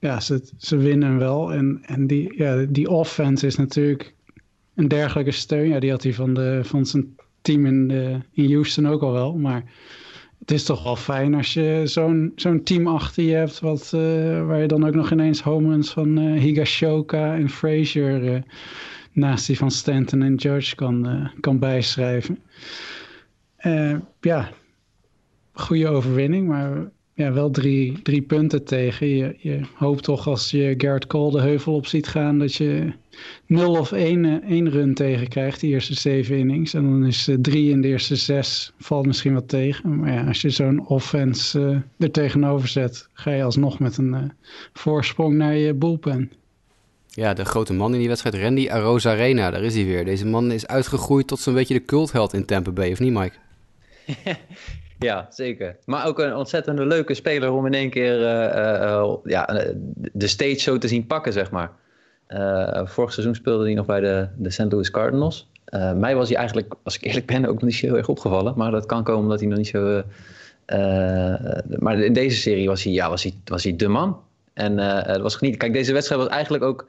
[0.00, 1.52] ja, ze, ze winnen wel.
[1.52, 4.14] En, en die, ja, die offense is natuurlijk
[4.74, 5.68] een dergelijke steun.
[5.68, 9.12] Ja, die had hij van, de, van zijn team in, de, in Houston ook al
[9.12, 9.34] wel.
[9.34, 9.64] Maar
[10.38, 13.60] het is toch wel fijn als je zo'n zo'n team achter je hebt...
[13.60, 14.00] Wat, uh,
[14.46, 18.34] waar je dan ook nog ineens home van uh, Higashoka en Frazier...
[18.34, 18.42] Uh,
[19.12, 22.38] naast die van Stanton en Judge kan, kan bijschrijven.
[24.20, 24.50] ja,
[25.52, 26.90] goede overwinning, maar
[27.20, 29.06] ja, wel drie, drie punten tegen.
[29.06, 32.38] Je, je hoopt toch als je Garrett Cole de heuvel op ziet gaan...
[32.38, 32.92] dat je
[33.46, 36.74] 0 of 1, 1 run tegen krijgt, de eerste zeven innings.
[36.74, 39.98] En dan is 3 in de eerste zes, valt misschien wat tegen.
[39.98, 43.08] Maar ja, als je zo'n offense uh, er tegenover zet...
[43.12, 44.22] ga je alsnog met een uh,
[44.72, 46.32] voorsprong naar je bullpen.
[47.06, 50.04] Ja, de grote man in die wedstrijd, Randy Arozarena, daar is hij weer.
[50.04, 53.34] Deze man is uitgegroeid tot zo'n beetje de cultheld in Tampa Bay, of niet Mike?
[55.00, 55.76] Ja, zeker.
[55.84, 59.64] Maar ook een ontzettende leuke speler om in één keer uh, uh, ja,
[60.12, 61.70] de stage zo te zien pakken, zeg maar.
[62.28, 64.66] Uh, vorig seizoen speelde hij nog bij de, de St.
[64.72, 65.50] Louis Cardinals.
[65.94, 68.54] mij was hij eigenlijk, als ik eerlijk ben, ook nog niet zo heel erg opgevallen.
[68.56, 70.02] Maar dat kan komen omdat hij nog niet zo...
[71.78, 74.20] maar in deze serie was hij, ja, was hij, was hij de man.
[74.52, 75.60] En het was genieten.
[75.60, 76.86] Kijk, deze wedstrijd was eigenlijk ook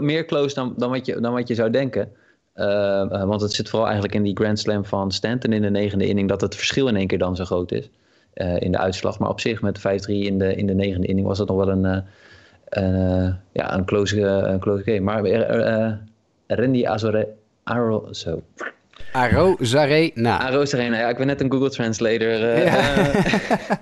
[0.00, 2.12] meer close dan, dan, wat je, dan wat je zou denken.
[2.58, 2.64] Uh,
[3.12, 6.06] uh, want het zit vooral eigenlijk in die Grand Slam van Stanton in de negende
[6.06, 6.28] inning...
[6.28, 7.90] dat het verschil in één keer dan zo groot is
[8.34, 9.18] uh, in de uitslag.
[9.18, 11.68] Maar op zich met 5-3 in de, in de negende inning was dat nog wel
[11.68, 12.04] een,
[13.52, 15.00] ja, een, close, een close game.
[15.00, 15.24] Maar
[16.46, 17.28] Randy Azore...
[17.62, 18.42] Aro, zo.
[19.12, 20.38] Aro Zarena.
[20.38, 22.28] Aro Zarena, ja, ik ben net een Google Translator.
[22.28, 23.10] Ja.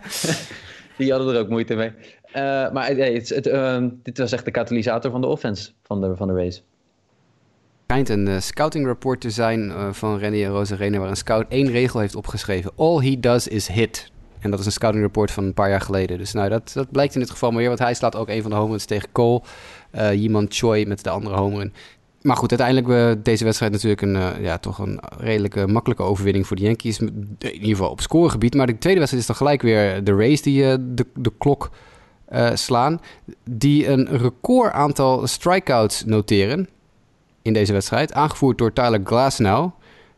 [0.99, 1.93] die hadden er ook moeite mee.
[2.73, 6.29] maar het, het, ehm, dit was echt de katalysator van de offense van de, van
[6.29, 6.61] de race
[7.87, 10.99] schijnt een uh, scouting report te zijn uh, van en Rosarena...
[10.99, 12.71] waar een scout één regel heeft opgeschreven.
[12.77, 14.11] All he does is hit.
[14.39, 16.19] En dat is een scouting report van een paar jaar geleden.
[16.19, 17.69] Dus nou, dat, dat blijkt in dit geval maar weer.
[17.69, 19.43] Want hij slaat ook een van de homeruns tegen Cole.
[19.95, 21.73] Uh, Yiman Choi met de andere homerun.
[22.23, 26.57] Maar goed, uiteindelijk uh, deze wedstrijd natuurlijk een, ja, toch een redelijke makkelijke overwinning voor
[26.57, 26.99] de Yankees.
[26.99, 28.55] In ieder geval op scoregebied.
[28.55, 30.63] Maar de tweede wedstrijd is dan gelijk weer de race die
[30.95, 31.71] de, de klok
[32.55, 33.01] slaan.
[33.51, 36.69] Die een record aantal strikeouts noteren
[37.47, 38.13] in deze wedstrijd.
[38.13, 39.71] Aangevoerd door Tyler Glasnow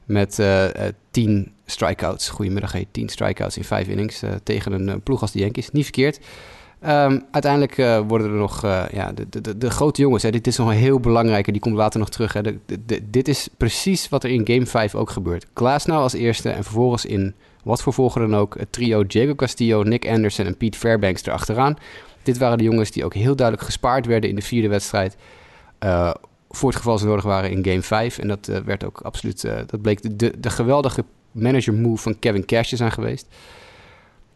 [0.05, 0.71] met uh, uh,
[1.11, 2.29] 10 strikeouts.
[2.29, 5.71] Goedemiddag, hey, 10 strikeouts in 5 innings uh, tegen een ploeg als de Yankees.
[5.71, 6.21] Niet verkeerd.
[6.87, 8.63] Um, uiteindelijk worden er nog
[8.93, 10.23] ja, de, de, de, grote jongens.
[10.23, 11.53] Hè, dit is nog een heel belangrijke.
[11.53, 12.33] Die komt later nog terug.
[12.33, 12.43] Hè.
[12.43, 15.47] De, dit is precies wat er in Game 5 ook gebeurt.
[15.55, 18.59] Glasnow als eerste en vervolgens in wat voor volgorde dan ook...
[18.59, 21.77] het trio Diego Castillo, Nick Anderson en Pete Fairbanks erachteraan.
[22.23, 25.17] Dit waren de jongens die ook heel duidelijk gespaard werden in de vierde wedstrijd...
[26.49, 28.19] voor het geval ze nodig waren in game 5.
[28.19, 32.19] En dat uh, werd ook absoluut, uh, dat bleek de, de, geweldige manager move van
[32.19, 33.27] Kevin Cash te geweest.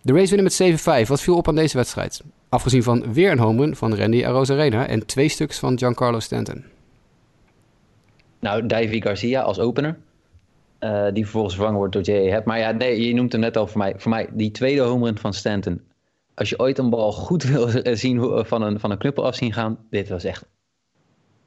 [0.00, 1.08] De Rays winnen met 7-5.
[1.08, 2.22] Wat viel op aan deze wedstrijd?
[2.48, 6.64] Afgezien van weer een home run van Randy Arozarena en twee stuks van Giancarlo Stanton.
[8.40, 9.98] Nou, Davy Garcia als opener.
[10.80, 12.32] Uh, die vervolgens vervangen wordt door J.A.
[12.32, 12.46] Happ.
[12.46, 13.94] Maar ja, nee, je noemt hem net al voor mij.
[13.96, 15.80] Voor mij, die tweede home run van Stanton.
[16.34, 19.52] Als je ooit een bal goed wil zien van een, van een knuppel af zien
[19.52, 19.78] gaan.
[19.90, 20.44] Dit was echt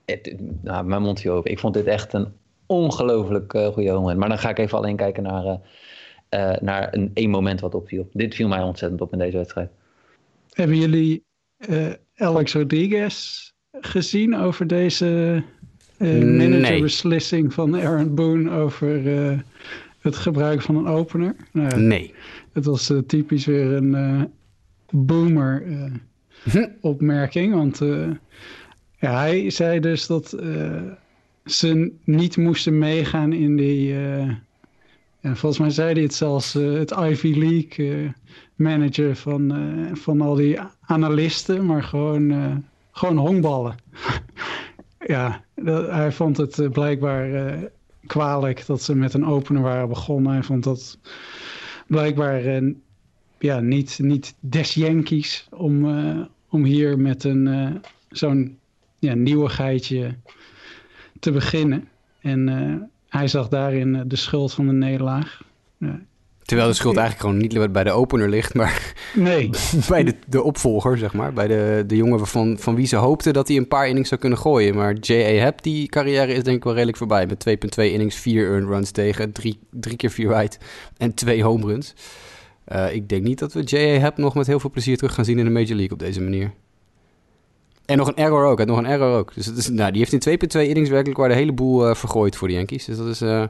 [0.06, 1.52] het, nou, mijn mond viel open.
[1.52, 2.28] Ik vond dit echt een
[2.66, 4.20] ongelooflijk uh, goede moment.
[4.20, 5.54] Maar dan ga ik even alleen kijken naar, uh,
[6.30, 8.10] uh, naar een één moment wat opviel.
[8.14, 9.70] Dit viel mij ontzettend op in deze wedstrijd.
[10.50, 11.24] Hebben jullie
[12.16, 15.44] Alex Rodriguez gezien over deze
[15.98, 19.02] managerbeslissing van Aaron Boone over
[20.00, 21.36] het gebruik van een opener?
[21.52, 22.14] Nou, nee.
[22.54, 24.32] Het was typisch weer een
[24.90, 25.64] boomer
[26.44, 26.68] hm.
[26.82, 27.82] opmerking, want
[29.12, 30.82] hij zei dus dat uh,
[31.46, 34.20] ze niet moesten meegaan in die, uh,
[35.22, 38.14] En volgens mij zei hij het zelfs het Ivy League
[38.56, 39.54] manager van,
[39.94, 43.76] van al die analisten, maar gewoon, gewoon honkballen.
[45.16, 45.44] ja,
[45.90, 47.58] hij vond het blijkbaar
[48.06, 50.32] kwalijk dat ze met een opener waren begonnen.
[50.32, 50.98] Hij vond dat
[51.88, 52.62] blijkbaar
[53.40, 55.86] ja, niet, niet des Yankees om,
[56.50, 58.58] om hier met een zo'n
[59.06, 60.16] ja, nieuwigheidje
[61.20, 61.88] te beginnen.
[62.22, 62.76] En uh,
[63.10, 65.42] hij zag daarin de schuld van de nederlaag.
[66.46, 69.50] Terwijl de schuld eigenlijk gewoon niet bij de opener ligt, maar nee.
[69.90, 71.34] bij de, de opvolger, zeg maar.
[71.34, 74.22] Bij de, de jongen van, van wie ze hoopten dat hij een paar innings zou
[74.22, 74.76] kunnen gooien.
[74.76, 75.44] Maar J.A.
[75.44, 77.26] Happ, die carrière is denk ik wel redelijk voorbij.
[77.26, 77.46] Met
[77.80, 80.58] 2,2 innings, 4 earned runs tegen, drie, drie keer 4 right
[80.98, 81.94] en twee home runs.
[82.68, 84.00] Uh, ik denk niet dat we J.A.
[84.00, 86.22] Happ nog met heel veel plezier terug gaan zien in de Major League op deze
[86.22, 86.52] manier.
[87.86, 88.60] En nog een error ook.
[88.60, 89.34] En nog een error ook.
[89.34, 92.36] Dus is, nou, die heeft in 2.2 innings werkelijk waar de hele boel uh, vergooid
[92.36, 92.86] voor de Yankees.
[92.86, 93.44] Dus dat is uh,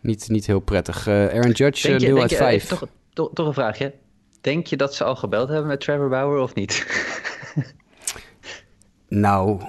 [0.00, 1.08] niet, niet heel prettig.
[1.08, 2.66] Uh, Aaron Judge, deel uit 5.
[2.66, 3.94] Toch, toch, toch, een vraagje.
[4.40, 6.86] Denk je dat ze al gebeld hebben met Trevor Bauer of niet?
[9.08, 9.60] nou,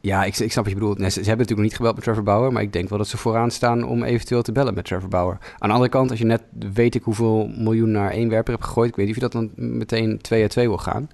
[0.00, 0.98] ja, ik, ik snap wat je bedoelt.
[0.98, 2.52] Nee, ze, ze, hebben natuurlijk nog niet gebeld met Trevor Bauer.
[2.52, 5.38] Maar ik denk wel dat ze vooraan staan om eventueel te bellen met Trevor Bauer.
[5.58, 6.42] Aan de andere kant, als je net
[6.72, 8.88] weet ik hoeveel miljoen naar één werper hebt gegooid.
[8.88, 11.10] Ik weet niet of je dat dan meteen 2 uit 2 wil gaan.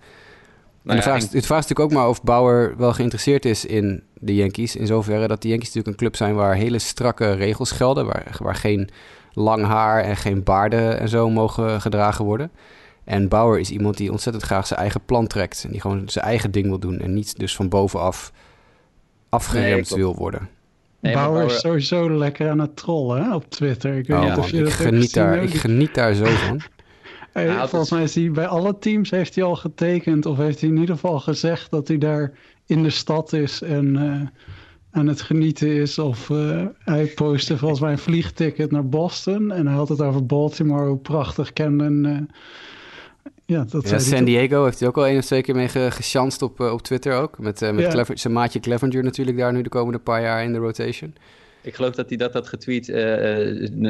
[0.86, 3.44] Nou en de vraag, is, het vraag is natuurlijk ook maar of Bauer wel geïnteresseerd
[3.44, 4.76] is in de Yankees.
[4.76, 8.06] In zoverre dat de Yankees natuurlijk een club zijn waar hele strakke regels gelden.
[8.06, 8.88] Waar, waar geen
[9.32, 12.50] lang haar en geen baarden en zo mogen gedragen worden.
[13.04, 15.64] En Bauer is iemand die ontzettend graag zijn eigen plan trekt.
[15.64, 16.98] En die gewoon zijn eigen ding wil doen.
[16.98, 18.32] En niet dus van bovenaf
[19.28, 20.48] afgeremd wil worden.
[21.00, 23.96] Nee, Bauer, is sowieso lekker aan het trollen hè, op Twitter.
[23.96, 26.60] Ik, weet oh, niet je ik, geniet daar, ik geniet daar zo van.
[27.36, 30.26] Hey, volgens mij is hij bij alle teams heeft hij al getekend.
[30.26, 32.32] Of heeft hij in ieder geval gezegd dat hij daar
[32.66, 34.20] in de stad is en uh,
[34.90, 35.98] aan het genieten is.
[35.98, 39.52] Of uh, hij postte volgens mij een vliegticket naar Boston.
[39.52, 42.04] En hij had het over Baltimore, hoe prachtig Camden...
[42.04, 42.18] Uh,
[43.44, 46.42] ja, dat ja, San Diego heeft hij ook al één of twee keer mee gechanst
[46.42, 47.38] op, op Twitter ook.
[47.38, 47.88] Met, met ja.
[47.88, 51.14] Clever, zijn maatje Clevenger natuurlijk daar nu de komende paar jaar in de rotation.
[51.66, 52.88] Ik geloof dat hij dat had getweet.
[52.88, 52.96] Uh,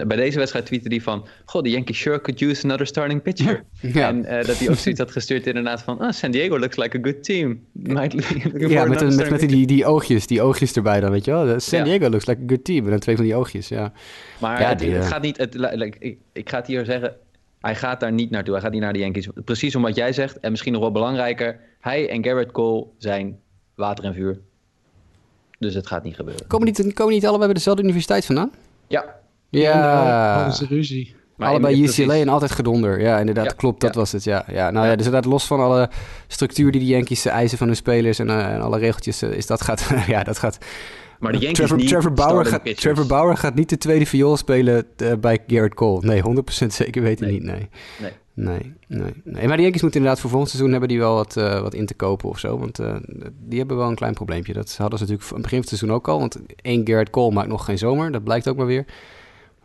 [0.06, 1.26] bij deze wedstrijd tweette hij van...
[1.44, 3.64] Goh, de Yankee sure could use another starting pitcher.
[3.80, 4.08] Ja.
[4.08, 6.02] En uh, dat hij ook zoiets had gestuurd inderdaad van...
[6.02, 7.60] Oh, San Diego looks like a good team.
[7.72, 7.94] Ja,
[8.84, 11.60] met, een, met, met die, die oogjes, die oogjes erbij dan, weet je wel.
[11.60, 12.84] San Diego looks like a good team.
[12.84, 13.92] En dan twee van die oogjes, ja.
[14.40, 15.36] Maar ja, het, het, gaat niet...
[15.36, 15.54] Het,
[15.98, 17.16] ik, ik ga het hier zeggen...
[17.60, 18.54] Hij gaat daar niet naartoe.
[18.54, 19.28] Hij gaat niet naar de Yankees.
[19.44, 20.40] Precies om wat jij zegt.
[20.40, 21.60] En misschien nog wel belangrijker.
[21.80, 23.38] Hij en Garrett Cole zijn
[23.74, 24.40] water en vuur.
[25.58, 26.46] Dus het gaat niet gebeuren.
[26.46, 28.50] Komen niet, komen niet allebei bij dezelfde universiteit vandaan?
[28.86, 29.04] Ja.
[29.50, 30.44] Ja.
[30.44, 31.14] Dat is ruzie.
[31.36, 33.00] Maar allebei UCLA en altijd gedonder.
[33.00, 33.80] Ja, inderdaad, klopt.
[33.80, 34.44] Dat was het, ja.
[34.52, 34.96] ja nou ja.
[34.96, 35.90] dus inderdaad, los van alle
[36.26, 39.46] structuur die de Yankees eisen van hun spelers en, uh, en alle regeltjes, uh, is
[39.46, 40.58] dat gaat, ja, dat gaat...
[41.18, 44.36] Maar de Yankees Trevor, niet Trevor Bauer, gaat, Trevor Bauer gaat niet de tweede viool
[44.36, 46.06] spelen uh, bij Garrett Cole.
[46.06, 46.22] Nee,
[46.64, 47.38] 100% zeker weet hij nee.
[47.38, 47.68] niet, nee.
[48.00, 48.12] nee.
[48.36, 49.46] Nee, nee, nee.
[49.46, 51.86] Maar de Yankees moeten inderdaad voor volgend seizoen hebben die wel wat, uh, wat in
[51.86, 52.58] te kopen of zo.
[52.58, 52.96] Want uh,
[53.38, 54.52] die hebben wel een klein probleempje.
[54.52, 56.18] Dat hadden ze natuurlijk aan het begin van het seizoen ook al.
[56.18, 58.12] Want één Garrett Cole maakt nog geen zomer.
[58.12, 58.84] Dat blijkt ook maar weer.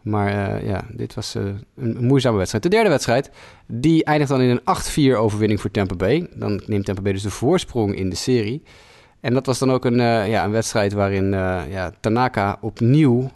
[0.02, 2.64] Maar uh, ja, dit was een, een, moeizame wedstrijd.
[2.64, 3.32] De derde wedstrijd,
[3.66, 6.28] die eindigt dan in een 8-4 overwinning voor Tampa Bay.
[6.34, 8.64] Dan neemt Tampa Bay dus de voorsprong in de serie.
[9.20, 11.32] En dat was dan ook een, ja, een wedstrijd waarin
[11.70, 13.32] ja, Tanaka opnieuw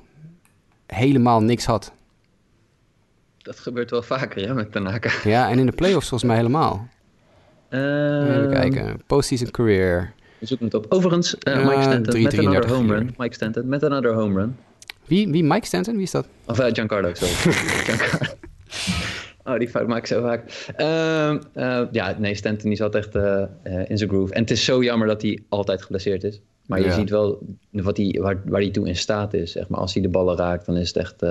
[0.86, 1.94] helemaal niks had.
[3.46, 5.12] Dat gebeurt wel vaker, hè, met Tanaka.
[5.24, 6.88] Ja, en in de playoffs volgens mij helemaal.
[7.70, 9.02] Uh, Even kijken.
[9.08, 10.14] Postseason career.
[10.40, 10.86] We zoeken het op.
[10.90, 13.14] Overigens, uh, Mike Stanton met een another home run.
[13.18, 14.56] Mike Stanton met een another home run.
[15.06, 15.44] Wie, wie?
[15.44, 15.94] Mike Stanton?
[15.94, 16.28] Wie is dat?
[16.46, 17.34] Of uh, Giancarlo, sorry.
[17.86, 18.34] Giancarlo.
[19.44, 20.74] Oh, die fout maak ik zo vaak.
[20.78, 23.44] Uh, uh, ja, nee, Stanton die zat echt uh,
[23.88, 24.34] in zijn groove.
[24.34, 26.42] En het is zo jammer dat hij altijd geblesseerd is.
[26.66, 26.94] Maar je ja.
[26.94, 29.52] ziet wel wat hij, waar, waar hij toe in staat is.
[29.52, 29.80] Zeg maar.
[29.80, 31.24] Als hij de ballen raakt, dan is het echt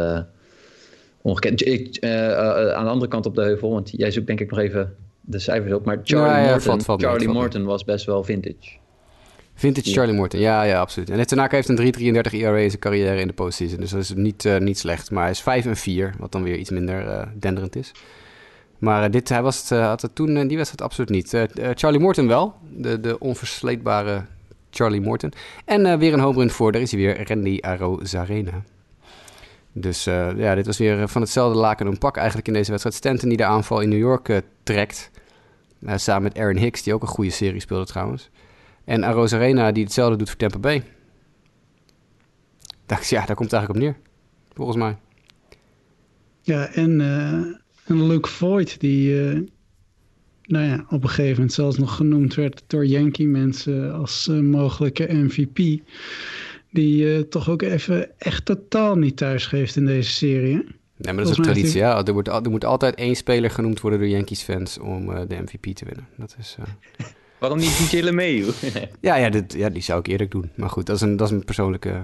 [1.25, 1.67] ongekend.
[1.67, 4.51] Ik, uh, uh, aan de andere kant op de heuvel, want jij zoekt denk ik
[4.51, 5.85] nog even de cijfers op.
[5.85, 8.77] Maar Charlie, ja, ja, Morton, Charlie Morton was best wel vintage.
[9.55, 9.95] Vintage ja.
[9.95, 11.11] Charlie Morton, ja, ja, absoluut.
[11.11, 13.81] En Tanaka heeft een 3,33 ERA in zijn carrière in de postseason.
[13.81, 15.11] Dus dat is niet, uh, niet slecht.
[15.11, 17.93] Maar hij is 5 en 4, wat dan weer iets minder denderend is.
[18.79, 21.47] Maar dit, hij was het, had het toen die wedstrijd absoluut niet.
[21.75, 24.25] Charlie Morton wel, de, de onversleetbare
[24.71, 25.33] Charlie Morton.
[25.65, 28.63] En weer een home run voor, daar is hij weer, Randy Arozarena.
[29.77, 32.97] Dus uh, ja, dit was weer van hetzelfde laken een pak eigenlijk in deze wedstrijd.
[32.97, 35.11] Stanton die de aanval in New York uh, trekt.
[35.95, 38.31] Samen met Aaron Hicks, die ook een goede serie speelde trouwens.
[38.85, 40.83] En Aroz Arena die hetzelfde doet voor Tampa Bay.
[42.87, 43.97] Dacht ja, daar komt het eigenlijk op neer.
[44.55, 44.97] Volgens mij.
[46.41, 47.01] Ja, en,
[47.85, 49.15] en Luke Voigt die
[50.47, 55.13] nou ja, op een gegeven moment zelfs nog genoemd werd door Yankee mensen als mogelijke
[55.13, 55.83] MVP
[56.75, 60.55] die toch ook even echt totaal niet thuis geeft in deze serie.
[60.97, 61.79] Nee, maar dat is ook traditie.
[61.79, 62.05] Ja.
[62.05, 65.85] Er, wordt, er moet altijd één speler genoemd worden door Yankees-fans om de MVP te
[65.85, 66.09] winnen.
[66.17, 66.57] Dat is...
[67.45, 68.47] Waarom niet DJ LeMayu?
[69.01, 70.51] ja, ja, dit, ja, die zou ik eerlijk doen.
[70.55, 72.03] Maar goed, dat is een, dat is een persoonlijke,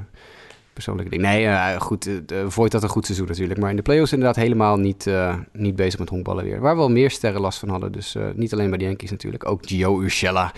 [0.72, 1.22] persoonlijke ding.
[1.22, 2.18] Nee, uh, goed, uh,
[2.48, 3.60] Voigt had een goed seizoen natuurlijk.
[3.60, 6.60] Maar in de playoffs inderdaad helemaal niet, uh, niet bezig met honkballen weer.
[6.60, 7.92] Waar wel meer sterren last van hadden.
[7.92, 9.48] Dus niet alleen bij de Yankees natuurlijk.
[9.48, 10.52] Ook Gio Urshela.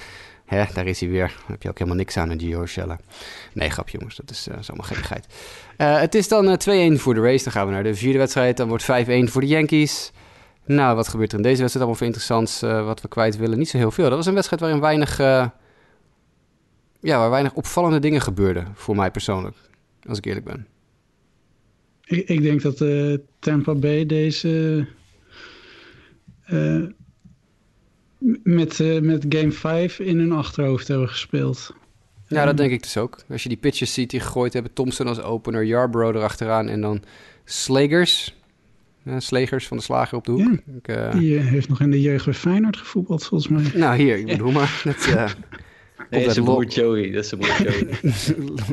[0.52, 1.26] Daar is hij weer.
[1.26, 2.64] Daar heb je ook helemaal niks aan, een Gio.
[3.52, 5.26] Nee, grap jongens, dat is, uh, is allemaal gekkigheid.
[5.76, 7.44] het is dan 2-1 voor de race.
[7.44, 8.56] Dan gaan we naar de vierde wedstrijd.
[8.56, 8.86] Dan wordt 5-1
[9.24, 10.12] voor de Yankees.
[10.64, 13.58] Nou, wat gebeurt er in deze wedstrijd allemaal voor interessants wat we kwijt willen?
[13.58, 14.08] Niet zo heel veel.
[14.08, 15.52] Dat was een wedstrijd waarin weinig, ja,
[17.00, 19.56] waar weinig opvallende dingen gebeurden voor mij persoonlijk,
[20.08, 20.66] als ik eerlijk ben.
[22.04, 22.84] Ik, ik denk dat
[23.38, 24.86] Tampa Bay deze
[28.42, 31.74] met, met Game 5 in hun achterhoofd hebben gespeeld.
[32.28, 33.18] Ja, dat denk ik dus ook.
[33.30, 37.02] Als je die pitches ziet die gegooid hebben, Thompson als opener, Yarbrough erachteraan en dan
[37.44, 38.34] Slagers
[39.04, 40.40] uh, Slegers van de Slager op de hoek.
[40.40, 41.12] Ja, ik, uh...
[41.12, 43.80] Die uh, heeft nog in de jeugd bij Feyenoord gevoetbald, volgens mij.
[43.80, 44.82] Nou, hier, ik bedoel maar.
[44.84, 45.08] Dat,
[46.12, 47.10] nee, dat is broer Joey.
[47.10, 47.98] Dat is een broer Joey.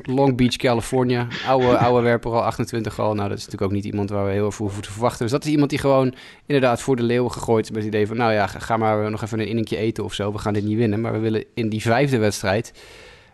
[0.18, 1.28] Long Beach, California.
[1.48, 3.14] Oude, oude werper al, 28 al.
[3.14, 5.22] Nou, dat is natuurlijk ook niet iemand waar we heel veel voor te verwachten.
[5.22, 6.14] Dus dat is iemand die gewoon
[6.46, 8.18] inderdaad voor de leeuwen gegooid is met het idee van...
[8.18, 10.32] nou ja, ga maar nog even een inningje eten of zo.
[10.32, 11.02] We gaan dit niet winnen.
[11.02, 12.74] Maar we willen in die vijfde wedstrijd...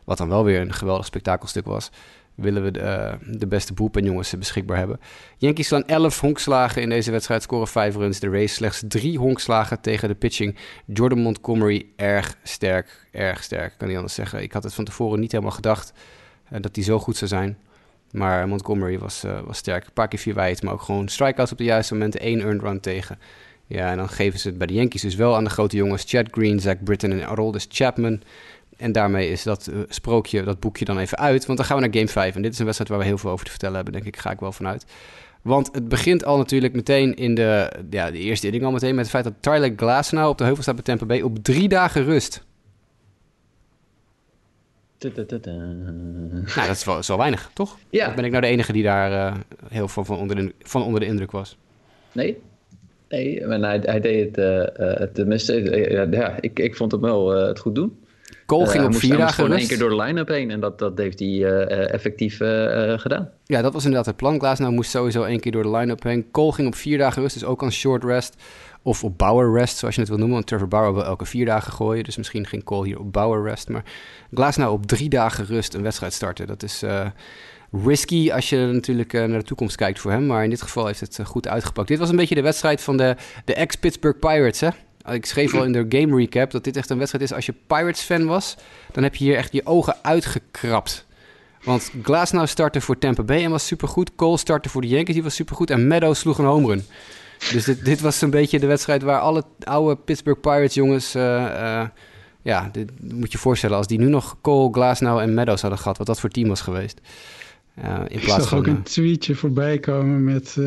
[0.04, 1.92] wat dan wel weer een geweldig spektakelstuk was
[2.36, 5.00] willen we de, uh, de beste jongens beschikbaar hebben.
[5.38, 8.20] Yankees slaan 11 honkslagen in deze wedstrijd, scoren 5 runs.
[8.20, 10.56] De race slechts 3 honkslagen tegen de pitching.
[10.86, 14.42] Jordan Montgomery erg sterk, erg sterk, kan niet anders zeggen.
[14.42, 15.94] Ik had het van tevoren niet helemaal gedacht
[16.52, 17.58] uh, dat hij zo goed zou zijn.
[18.12, 19.86] Maar Montgomery was, uh, was sterk.
[19.86, 22.20] Een paar keer vier maar ook gewoon strikeouts op de juiste momenten.
[22.20, 23.20] één earned run tegen.
[23.68, 26.04] Ja, en dan geven ze het bij de Yankees dus wel aan de grote jongens.
[26.08, 28.22] Chad Green, Zach Britton en Aroldis Chapman.
[28.78, 31.46] En daarmee is dat uh, sprookje, dat boekje dan even uit.
[31.46, 32.36] Want dan gaan we naar Game 5.
[32.36, 34.18] En dit is een wedstrijd waar we heel veel over te vertellen hebben, denk ik.
[34.18, 34.86] Ga ik wel vanuit.
[35.42, 39.04] Want het begint al natuurlijk meteen in de, ja, de eerste inning al meteen met
[39.04, 42.04] het feit dat Tyler Glasnow op de heuvel staat bij Tampa Bay op drie dagen
[42.04, 42.44] rust.
[46.56, 47.78] Nou, dat is wel, is wel weinig, toch?
[47.90, 48.08] Ja.
[48.08, 50.84] Of ben ik nou de enige die daar uh, heel veel van onder, de, van
[50.84, 51.58] onder de indruk was?
[52.12, 52.38] Nee,
[53.10, 55.62] Nee, maar hij, hij deed het uh, tenminste.
[55.62, 57.98] Uh, ja, ik, ik vond hem wel het goed doen.
[58.46, 60.98] Cole ging op vier dagen gewoon één keer door de line-up heen en dat, dat
[60.98, 63.30] heeft hij uh, effectief uh, gedaan.
[63.44, 64.38] Ja, dat was inderdaad het plan.
[64.38, 66.32] nou moest sowieso één keer door de line-up heen.
[66.32, 68.36] Cole ging op vier dagen rust, dus ook aan short rest.
[68.82, 70.36] Of op Bauer rest, zoals je het wil noemen.
[70.36, 72.04] Want Trevor Bauer wil elke vier dagen gooien.
[72.04, 73.70] Dus misschien ging Cole hier op Bauer rest.
[73.70, 73.84] Maar
[74.30, 76.48] nou op drie dagen rust een wedstrijd starten.
[76.48, 77.06] Dat is uh,
[77.86, 80.26] risky als je natuurlijk uh, naar de toekomst kijkt voor hem.
[80.26, 81.88] Maar in dit geval heeft het goed uitgepakt.
[81.88, 83.16] Dit was een beetje de wedstrijd van de,
[83.46, 84.70] de ex-Pittsburgh Pirates, hè?
[85.12, 87.34] Ik schreef al in de game recap dat dit echt een wedstrijd is.
[87.34, 88.56] Als je Pirates-fan was,
[88.92, 91.06] dan heb je hier echt je ogen uitgekrapt.
[91.64, 94.16] Want Glasnow startte voor Tampa Bay en was supergoed.
[94.16, 95.70] Cole startte voor de Yankees, die was supergoed.
[95.70, 96.84] En Meadows sloeg een home run.
[97.52, 101.16] Dus dit, dit was een beetje de wedstrijd waar alle oude Pittsburgh Pirates jongens...
[101.16, 101.84] Uh, uh,
[102.42, 103.78] ja, dit moet je voorstellen.
[103.78, 105.98] Als die nu nog Cole, Glasnow en Meadows hadden gehad...
[105.98, 107.02] wat dat voor team was geweest.
[107.80, 110.58] Uh, in plaats Ik zag ook een tweetje voorbij komen met...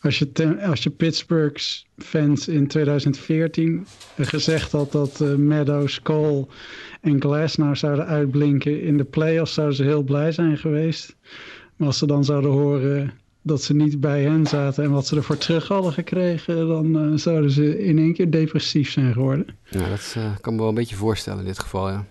[0.00, 3.86] Als je, als je Pittsburghs fans in 2014
[4.18, 6.46] gezegd had dat uh, Meadows, Cole
[7.00, 11.16] en Glasnow zouden uitblinken in de playoffs, zouden ze heel blij zijn geweest.
[11.76, 15.16] Maar als ze dan zouden horen dat ze niet bij hen zaten en wat ze
[15.16, 19.46] ervoor terug hadden gekregen, dan uh, zouden ze in één keer depressief zijn geworden.
[19.64, 21.96] Ja, dat uh, kan me wel een beetje voorstellen in dit geval, ja.
[21.96, 22.04] Um,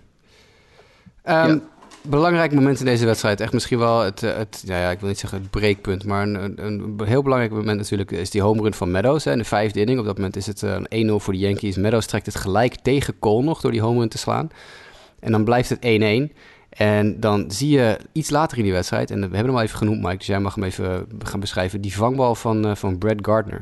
[1.24, 1.62] ja
[2.02, 3.42] belangrijk moment in deze wedstrijd.
[3.42, 6.24] Echt misschien wel het, eh, het ja, ja, ik wil niet zeggen het breekpunt, maar
[6.24, 9.24] een, een, heel belangrijk moment natuurlijk is die home run van Meadows.
[9.24, 10.00] Hè, in de vijfde inning.
[10.00, 11.76] Op dat moment is het uh, een 1-0 voor de Yankees.
[11.76, 14.50] Meadows trekt het gelijk tegen Cole nog door die home run te slaan.
[15.20, 16.36] En dan blijft het 1-1.
[16.70, 19.78] En dan zie je iets later in die wedstrijd, en we hebben hem al even
[19.78, 23.62] genoemd, Mike, dus jij mag hem even gaan beschrijven, die vangbal van, van Brad Gardner.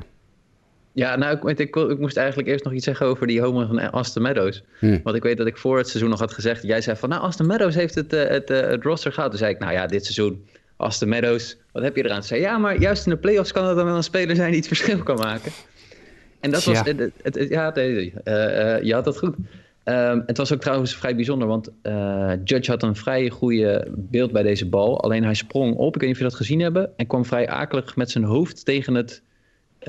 [0.98, 3.92] Ja, nou, ik, ik, ik, moest eigenlijk eerst nog iets zeggen over die home van
[3.92, 4.64] Aston Meadows.
[4.80, 5.00] Hmm.
[5.04, 6.64] Want ik weet dat ik voor het seizoen nog had gezegd...
[6.64, 9.30] Jij zei van, nou, Aston Meadows heeft het, uh, het, uh, het roster gehad.
[9.30, 10.46] Toen zei ik, nou ja, dit seizoen,
[10.78, 12.22] Aston Meadows, wat heb je eraan?
[12.22, 14.48] Ze zei, ja, maar juist in de playoffs kan het dan wel een speler zijn
[14.50, 15.52] die het verschil kan maken.
[16.40, 16.80] En dat was...
[16.80, 18.14] Het, het, ja, uh,
[18.82, 19.36] je had dat goed.
[19.86, 21.72] Um, het was ook trouwens vrij bijzonder, want
[22.44, 25.02] Judge had een vrij goede beeld bij deze bal.
[25.02, 26.90] Alleen hij sprong op, ik weet niet of je dat gezien hebben...
[26.96, 29.22] en kwam vrij akelig met zijn hoofd tegen het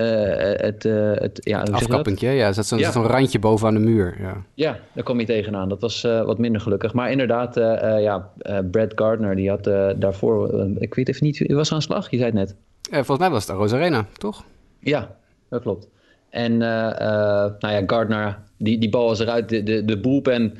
[0.03, 2.51] het, uh, het ja, Afkappentje, ja.
[2.51, 2.91] Zat zo'n ja.
[2.91, 4.15] zo randje bovenaan de muur.
[4.19, 5.69] Ja, ja daar kom je tegenaan.
[5.69, 6.93] Dat was uh, wat minder gelukkig.
[6.93, 7.55] Maar inderdaad,
[8.01, 8.31] ja,
[8.71, 9.63] Brad Gardner, die had
[9.97, 10.67] daarvoor...
[10.77, 12.11] ik weet even niet, was aan slag?
[12.11, 12.55] Je zei het net.
[12.91, 14.43] volgens mij was het Rose Arena, toch?
[14.79, 15.15] Ja,
[15.49, 15.87] dat klopt.
[16.29, 19.49] En nou ja, Gardner, die, die bal was eruit.
[19.49, 20.53] De, de, de bullpen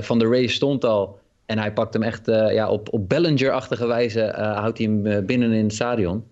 [0.00, 1.20] van de race stond al.
[1.46, 5.64] En hij pakt hem echt ja, op, op Bellinger-achtige wijze, houdt hij hem binnen in
[5.64, 6.24] het stadion.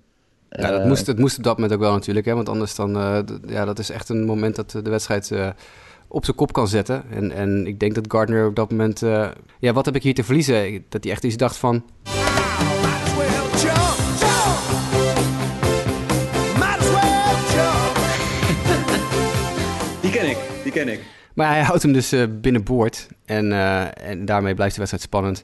[0.51, 2.91] Ja, dat moest, het moest op dat moment ook wel natuurlijk, hè, want anders dan,
[3.47, 5.33] ja, dat is echt een moment dat de wedstrijd
[6.09, 7.03] op zijn kop kan zetten.
[7.11, 9.01] En, en ik denk dat Gardner op dat moment,
[9.59, 10.85] ja, wat heb ik hier te verliezen?
[10.89, 11.85] Dat hij echt iets dacht van...
[20.01, 21.01] Die ken ik, die ken ik.
[21.35, 23.09] Maar hij houdt hem dus uh, binnenboord.
[23.25, 25.43] En, uh, en daarmee blijft de wedstrijd spannend.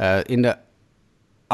[0.00, 0.56] Uh, in de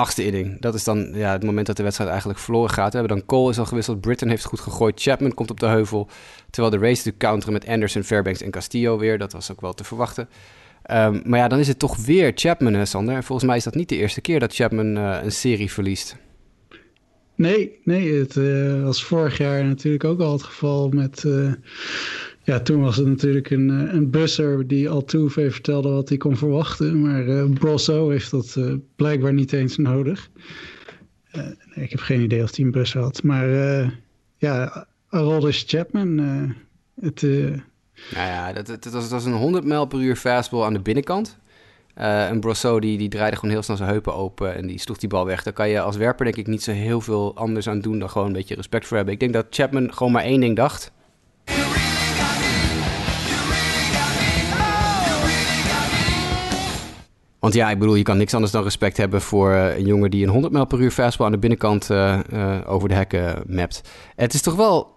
[0.01, 2.93] achtste inning, dat is dan ja, het moment dat de wedstrijd eigenlijk verloren gaat.
[2.93, 5.67] We hebben dan Cole is al gewisseld, Britton heeft goed gegooid, Chapman komt op de
[5.67, 6.09] heuvel.
[6.51, 9.19] Terwijl de race te counteren met Anderson, Fairbanks en Castillo weer.
[9.19, 10.29] Dat was ook wel te verwachten.
[10.91, 13.15] Um, maar ja, dan is het toch weer Chapman, hè, Sander.
[13.15, 16.17] En volgens mij is dat niet de eerste keer dat Chapman een serie verliest.
[17.35, 21.25] Nee, nee, het uh, was vorig jaar natuurlijk ook al het geval met...
[21.27, 21.53] Uh,
[22.51, 26.19] ja, toen was het natuurlijk een, eh, een busser die al Altuve vertelde wat hij
[26.19, 27.01] kon verwachten.
[27.01, 30.31] Maar uh, heeft dat uh, blijkbaar niet eens nodig.
[31.75, 33.23] ik heb geen idee of hij een bus had.
[33.23, 33.49] Maar
[34.37, 36.19] ja, Aroldis Chapman,
[37.01, 37.23] het...
[37.23, 37.61] nou
[38.13, 41.39] ja, dat, dat, was, was een 100 mijl per uur fastball aan de binnenkant.
[41.95, 45.09] En Brosso die, die draaide gewoon heel snel zijn heupen open en die sloeg die
[45.09, 45.43] bal weg.
[45.43, 48.11] Daar kan je als werper denk ik niet zo heel veel anders aan doen dan
[48.11, 49.15] gewoon een beetje respect voor hebben.
[49.15, 50.93] Ik denk dat Chapman gewoon maar één ding dacht.
[57.41, 60.11] Want ja, ik bedoel, je kan niks anders dan respect hebben voor uh, een jongen
[60.11, 62.19] die een 100 mijl per uur fastball aan de binnenkant uh,
[62.67, 63.83] over de hekken mapt.
[64.17, 64.95] Het is toch wel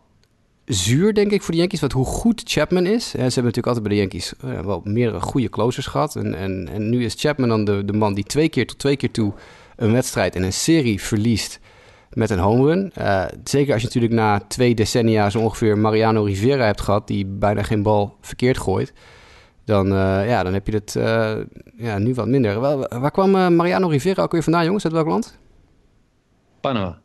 [0.65, 1.79] zuur, denk ik, voor de Yankees.
[1.79, 3.09] Wat hoe goed Chapman is.
[3.09, 4.33] ze hebben natuurlijk altijd bij de Yankees
[4.63, 6.15] wel meerdere goede closers gehad.
[6.15, 8.95] En, en, en nu is Chapman dan de, de man die twee keer tot twee
[8.95, 9.33] keer toe
[9.75, 11.59] een wedstrijd in een serie verliest
[12.09, 12.91] met een home run.
[13.43, 17.63] Zeker als je natuurlijk na twee decennia zo ongeveer Mariano Rivera hebt gehad, die bijna
[17.63, 18.93] geen bal verkeerd gooit.
[19.66, 20.93] Dan, uh, ja, dan heb je het
[21.78, 22.59] ja, nu wat minder.
[22.59, 24.84] Waar, waar kwam Mariano Rivera ook weer vandaan, jongens?
[24.84, 25.38] Uit welk land?
[26.61, 27.01] Panama.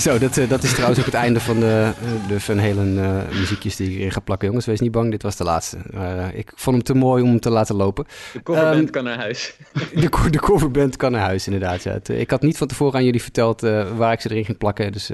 [0.00, 1.92] Zo, dat, uh, dat is trouwens ook het einde van de,
[2.28, 4.48] de Van Halen uh, muziekjes die ik erin ga plakken.
[4.48, 5.76] Jongens, wees niet bang, dit was de laatste.
[5.94, 8.06] Uh, ik vond hem te mooi om hem te laten lopen.
[8.32, 9.56] De coverband um, kan naar huis.
[9.94, 11.82] de, de coverband kan naar huis, inderdaad.
[11.82, 11.92] Ja.
[11.92, 13.60] Het, ik had niet van tevoren aan jullie verteld
[13.96, 14.92] waar ik ze erin ging plakken.
[14.92, 15.10] Dus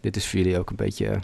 [0.00, 1.18] dit is voor jullie ook een beetje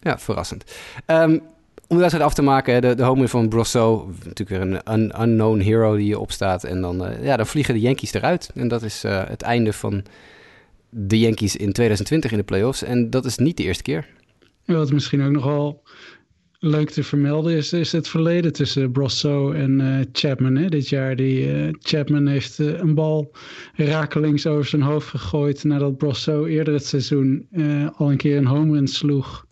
[0.00, 0.64] ja, verrassend.
[1.06, 1.42] Um,
[1.88, 5.22] om de wedstrijd af te maken, de, de home van Brosso, natuurlijk weer een un,
[5.22, 6.64] unknown hero die opstaat.
[6.64, 8.50] En dan, ja, dan vliegen de Yankees eruit.
[8.54, 10.04] En dat is het einde van
[10.90, 12.82] de Yankees in 2020 in de playoffs.
[12.82, 14.06] En dat is niet de eerste keer.
[14.64, 15.82] Wat misschien ook nogal
[16.58, 20.56] leuk te vermelden is, is het verleden tussen Brosso en uh, Chapman.
[20.56, 20.68] Hè?
[20.68, 23.32] Dit jaar die uh, Chapman heeft uh, een bal
[23.74, 27.48] rakelings over zijn hoofd gegooid nadat Brosso eerder het seizoen
[27.96, 29.46] al een keer een home run sloeg.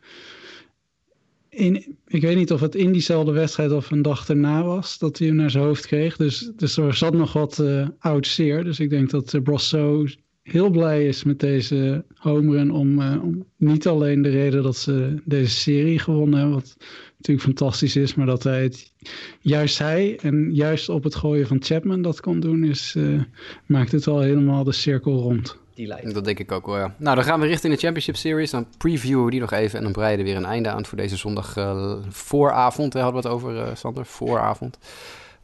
[1.48, 5.18] In, ik weet niet of het in diezelfde wedstrijd of een dag erna was dat
[5.18, 6.16] hij hem naar zijn hoofd kreeg.
[6.16, 7.64] Dus, dus er zat nog wat
[7.98, 8.64] oud zeer.
[8.64, 10.06] Dus ik denk dat Brosso
[10.44, 12.70] heel blij is met deze home run.
[12.70, 16.76] Om, uh, om, niet alleen de reden dat ze deze serie gewonnen hebben, wat
[17.16, 18.92] natuurlijk fantastisch is, maar dat hij het,
[19.40, 23.22] juist hij en juist op het gooien van Chapman dat kon doen, is, uh,
[23.66, 25.58] maakt het wel helemaal de cirkel rond.
[25.74, 26.14] Die lijkt.
[26.14, 26.94] Dat denk ik ook wel, ja.
[26.98, 28.50] Nou, dan gaan we richting de Championship Series.
[28.50, 30.98] Dan previewen we die nog even en dan breiden we weer een einde aan voor
[30.98, 32.92] deze zondag uh, vooravond.
[32.92, 34.78] Hè, hadden we het over, Sander, vooravond.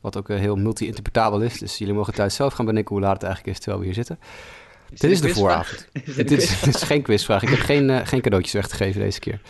[0.01, 1.59] Wat ook heel multi-interpretabel is.
[1.59, 3.94] Dus jullie mogen thuis zelf gaan bedenken hoe laat het eigenlijk is terwijl we hier
[4.05, 4.18] zitten.
[4.99, 5.88] Dit is de vooravond.
[5.93, 7.43] Het is, is, geen quizvraag.
[7.43, 9.41] Ik heb geen, uh, geen cadeautjes weggegeven deze keer.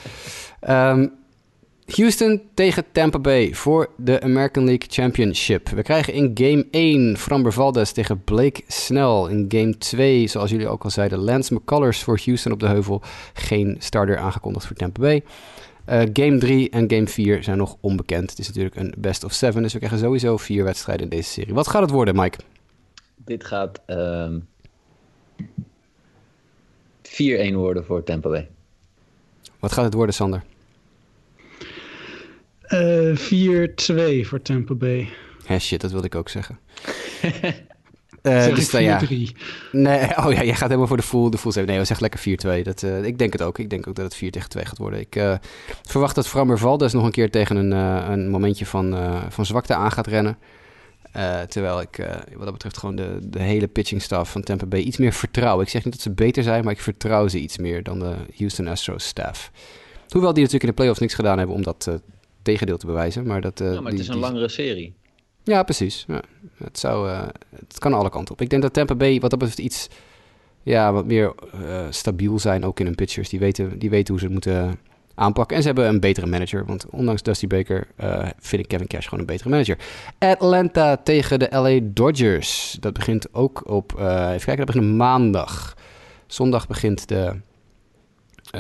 [0.68, 1.18] Um,
[1.86, 5.68] Houston tegen Tampa Bay voor de American League Championship.
[5.68, 9.26] We krijgen in game 1 Framber Valdez tegen Blake Snell.
[9.28, 13.03] In game 2, zoals jullie ook al zeiden, Lance McCullers voor Houston op de heuvel.
[13.32, 15.22] Geen starter aangekondigd voor Tampa Bay.
[15.88, 18.30] Uh, game 3 en game 4 zijn nog onbekend.
[18.30, 21.30] Het is natuurlijk een best of 7, dus we krijgen sowieso vier wedstrijden in deze
[21.30, 21.55] serie.
[21.55, 22.38] Wat gaat het worden, Mike?
[23.16, 24.49] Dit gaat um,
[27.03, 28.49] 4-1 worden voor Tampa Bay.
[29.59, 30.43] Wat gaat het worden, Sander?
[32.68, 33.16] Uh,
[34.24, 35.09] 4-2 voor Tampa Bay.
[35.45, 36.59] Hé, shit, dat wilde ik ook zeggen.
[38.22, 39.01] Uh, dus, uh, ja.
[39.72, 42.61] Nee, oh ja, jij gaat helemaal voor de full, de full Nee, we zeggen lekker
[42.61, 42.62] 4-2.
[42.62, 43.59] Dat, uh, ik denk het ook.
[43.59, 45.01] Ik denk ook dat het 4 tegen 2 gaat worden.
[45.01, 45.34] Ik uh,
[45.82, 47.70] verwacht dat Frammer Valdes nog een keer tegen een,
[48.11, 48.97] een momentje van,
[49.28, 50.38] van zwakte aan gaat rennen.
[51.16, 54.66] Uh, terwijl ik uh, wat dat betreft gewoon de, de hele pitching staff van Tampa
[54.66, 55.61] Bay iets meer vertrouw.
[55.61, 58.14] Ik zeg niet dat ze beter zijn, maar ik vertrouw ze iets meer dan de
[58.36, 59.50] Houston Astros staff.
[60.08, 61.94] Hoewel die natuurlijk in de playoffs niks gedaan hebben om dat uh,
[62.42, 63.26] tegendeel te bewijzen.
[63.26, 64.94] Maar, dat, ja, maar het is een langere serie.
[65.44, 66.04] Ja, precies.
[66.08, 66.22] Ja,
[66.56, 67.08] het, zou,
[67.56, 68.40] het kan alle kanten op.
[68.40, 69.88] Ik denk dat Tampa Bay wat dat betreft iets
[70.62, 71.34] ja, wat meer
[71.90, 73.28] stabiel zijn, ook in hun pitchers.
[73.28, 74.78] Die weten, die weten hoe ze het moeten
[75.20, 75.56] aanpakken.
[75.56, 76.66] En ze hebben een betere manager.
[76.66, 77.86] Want ondanks Dusty Baker
[78.38, 79.78] vind ik Kevin Cash gewoon een betere manager.
[80.18, 82.76] Atlanta tegen de LA Dodgers.
[82.80, 85.76] Dat begint ook op, even kijken, dat begint maandag.
[86.26, 87.40] Zondag begint de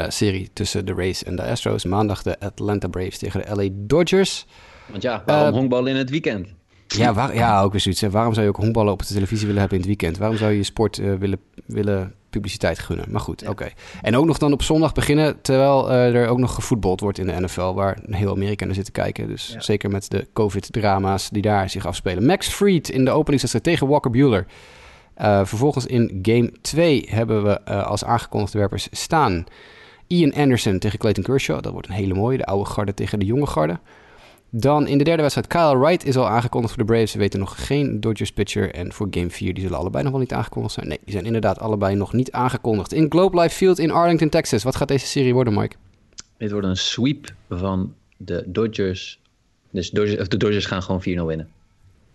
[0.08, 1.84] serie tussen de Rays en de Astros.
[1.84, 4.46] Maandag de Atlanta Braves tegen de LA Dodgers.
[4.90, 6.48] Want ja, waarom honkballen in het weekend?
[6.86, 8.02] Ja, waar, ja, ook weer zoiets.
[8.02, 10.18] Waarom zou je ook honkballen op de televisie willen hebben in het weekend?
[10.18, 13.06] Waarom zou je je sport willen, willen publiciteit gunnen?
[13.10, 13.68] Maar goed, oké.
[14.02, 17.26] En ook nog dan op zondag beginnen, terwijl uh, er ook nog gevoetbald wordt in
[17.26, 19.28] de NFL, waar heel Amerika naar zit te kijken.
[19.28, 19.60] Dus ja.
[19.60, 22.26] zeker met de COVID-drama's die daar zich afspelen.
[22.26, 24.46] Max Fried in de openingswedstrijd tegen Walker Bueller.
[25.20, 29.44] Uh, vervolgens in game 2 hebben we als aangekondigde werpers staan
[30.06, 31.62] Ian Anderson tegen Clayton Kershaw.
[31.62, 32.36] Dat wordt een hele mooie.
[32.36, 33.78] De oude garde tegen de jonge garde.
[34.50, 37.10] Dan in de derde wedstrijd, Kyle Wright is al aangekondigd voor de Braves.
[37.10, 38.74] Ze weten nog geen Dodgers pitcher.
[38.74, 40.88] En voor game 4, die zullen allebei nog wel niet aangekondigd zijn.
[40.88, 42.92] Nee, die zijn inderdaad allebei nog niet aangekondigd.
[42.92, 44.62] In Globe Life Field in Arlington, Texas.
[44.62, 45.76] Wat gaat deze serie worden, Mike?
[46.36, 49.20] Dit wordt een sweep van de Dodgers.
[49.70, 51.48] Dus Dodgers, of de Dodgers gaan gewoon 4-0 winnen.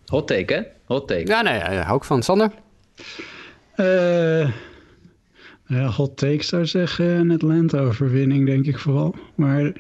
[0.05, 0.61] Hot take, hè?
[0.86, 1.27] Hot take.
[1.27, 2.23] Ja, nee, ja, hou ik van.
[2.23, 2.51] Sander?
[3.75, 4.51] Uh,
[5.67, 9.15] ja, hot take zou zeggen een Atlanta-overwinning, denk ik vooral.
[9.36, 9.73] Maar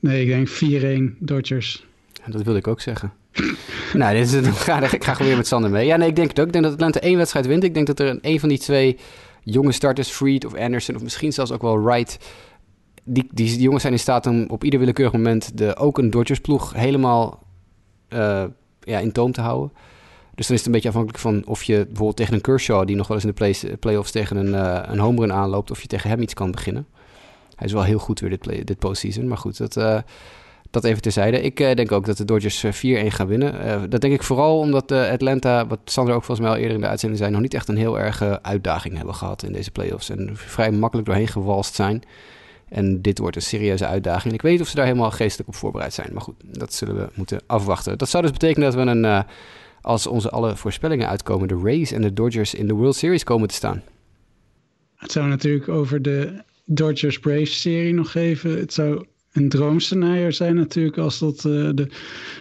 [0.00, 1.86] nee, ik denk 4-1 Dodgers.
[2.30, 3.12] Dat wilde ik ook zeggen.
[3.94, 5.86] nou, dit is, ik, ga, ik ga gewoon weer met Sander mee.
[5.86, 6.46] Ja, nee, ik denk het ook.
[6.46, 7.64] Ik denk dat Atlanta één wedstrijd wint.
[7.64, 8.98] Ik denk dat er een, een van die twee
[9.42, 10.94] jonge starters, Freed of Anderson...
[10.94, 12.18] of misschien zelfs ook wel Wright...
[13.04, 15.58] Die, die, die jongens zijn in staat om op ieder willekeurig moment...
[15.58, 17.42] De, ook een Dodgers-ploeg helemaal
[18.08, 18.44] uh,
[18.80, 19.72] ja, in toom te houden.
[20.34, 22.86] Dus dan is het een beetje afhankelijk van of je bijvoorbeeld tegen een Kershaw...
[22.86, 25.70] die nog wel eens in de play, playoffs tegen een, uh, een home run aanloopt...
[25.70, 26.86] of je tegen hem iets kan beginnen.
[27.54, 29.28] Hij is wel heel goed weer dit, dit postseason.
[29.28, 29.76] Maar goed, dat...
[29.76, 29.98] Uh,
[30.70, 31.40] dat even terzijde.
[31.40, 32.68] Ik uh, denk ook dat de Dodgers 4-1
[33.06, 33.66] gaan winnen.
[33.66, 36.76] Uh, dat denk ik vooral omdat uh, Atlanta, wat Sander ook volgens mij al eerder
[36.76, 39.70] in de uitzending zei, nog niet echt een heel erge uitdaging hebben gehad in deze
[39.70, 40.10] playoffs.
[40.10, 42.02] En vrij makkelijk doorheen gewalst zijn.
[42.68, 44.34] En dit wordt een serieuze uitdaging.
[44.34, 46.12] Ik weet niet of ze daar helemaal geestelijk op voorbereid zijn.
[46.12, 47.98] Maar goed, dat zullen we moeten afwachten.
[47.98, 49.24] Dat zou dus betekenen dat we een,
[49.80, 53.48] als onze alle voorspellingen uitkomen, de Rays en de Dodgers in de World Series komen
[53.48, 53.82] te staan.
[54.96, 58.58] Het zou natuurlijk over de Dodgers-Braves-serie nog even.
[58.58, 59.06] Het zou
[59.38, 61.82] een droomscenario zijn natuurlijk als dat uh, de,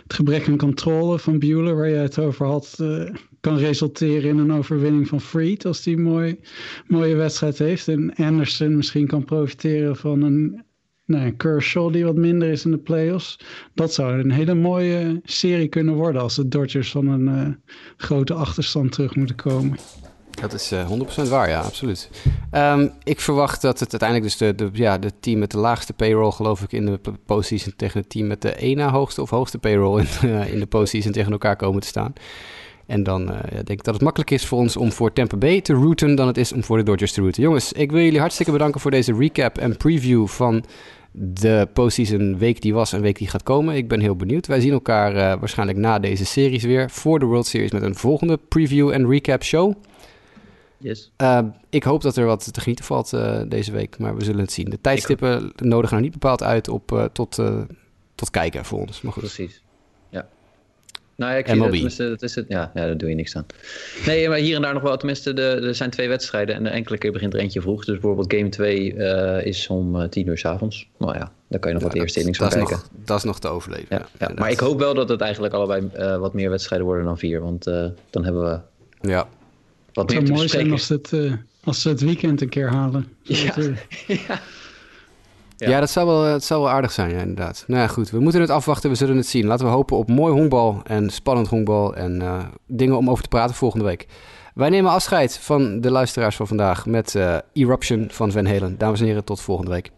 [0.04, 4.38] het gebrek aan controle van Bueller, waar je het over had, uh, kan resulteren in
[4.38, 6.39] een overwinning van Freed als die een mooi,
[6.88, 7.88] mooie wedstrijd heeft.
[7.88, 10.64] En Anderson misschien kan profiteren van een,
[11.06, 13.39] nou, een Kershaw die wat minder is in de playoffs.
[13.74, 17.56] Dat zou een hele mooie serie kunnen worden als de Dodgers van een uh,
[17.98, 19.78] grote achterstand terug moeten komen.
[20.41, 22.09] Dat is uh, eh, 100% waar, ja, absoluut.
[22.51, 25.93] Um, ik verwacht dat het uiteindelijk dus de, de, ja, de team met de laagste
[25.93, 29.57] payroll, geloof ik, in de postseason tegen het team met de ene hoogste of hoogste
[29.57, 32.13] payroll in, uh, in de postseason tegen elkaar komen te staan.
[32.85, 35.61] En dan ja, denk ik dat het makkelijk is voor ons om voor Tampa Bay
[35.61, 37.43] te rooten dan het is om voor de Dodgers te rooten.
[37.43, 40.63] Jongens, ik wil jullie hartstikke bedanken voor deze recap en preview van
[41.11, 43.75] de postseason week die was en week die gaat komen.
[43.75, 44.47] Ik ben heel benieuwd.
[44.47, 48.39] Wij zien elkaar waarschijnlijk na deze series weer voor de World Series met een volgende
[48.47, 49.73] preview en recap show.
[50.78, 51.11] Yes.
[51.21, 54.41] Uh, ik hoop dat er wat te genieten valt uh, deze week, maar we zullen
[54.41, 54.69] het zien.
[54.69, 57.39] De tijdstippen nodigen er niet bepaald uit op, uh, tot,
[58.15, 59.01] tot kijken voor ons.
[59.01, 59.21] Maar goed.
[59.21, 59.61] Precies.
[60.09, 60.28] Ja.
[61.15, 62.45] Nou ja, ik zie dat, dat is het.
[62.47, 63.45] Ja, ja, daar doe je niks aan.
[64.05, 64.97] Nee, maar hier en daar nog wel.
[64.97, 67.86] Tenminste, de, er zijn twee wedstrijden en enkele keer begint er eentje vroeg.
[67.86, 68.93] Dus bijvoorbeeld game 2
[69.43, 70.89] is om tien uur s avonds.
[70.97, 72.71] Nou ja, dan kan je nog ja, wat eerste innings van kijken.
[72.71, 73.88] Nog, dat is nog te overleven.
[73.89, 77.17] Ja, ja, maar ik hoop wel dat het eigenlijk allebei wat meer wedstrijden worden dan
[77.17, 77.41] vier.
[77.41, 77.63] Want
[78.09, 78.59] dan hebben we...
[79.09, 79.28] Ja,
[79.98, 81.34] wat het zou mooi zijn als, het, uh,
[81.64, 83.08] als ze het weekend een keer halen.
[83.22, 83.54] Ja.
[84.08, 84.39] ja.
[85.58, 85.80] Ja.
[85.80, 87.64] dat zou wel, het zou wel aardig zijn, ja, inderdaad.
[87.68, 89.45] Nou ja, goed, we moeten het afwachten, we zullen het zien.
[89.45, 93.30] Laten we hopen op mooi honkbal en spannend honkbal en uh, dingen om over te
[93.30, 94.08] praten volgende week.
[94.54, 98.78] Wij nemen afscheid van de luisteraars van vandaag met uh, Eruption van Van Halen.
[98.78, 99.91] Dames en heren, tot volgende week.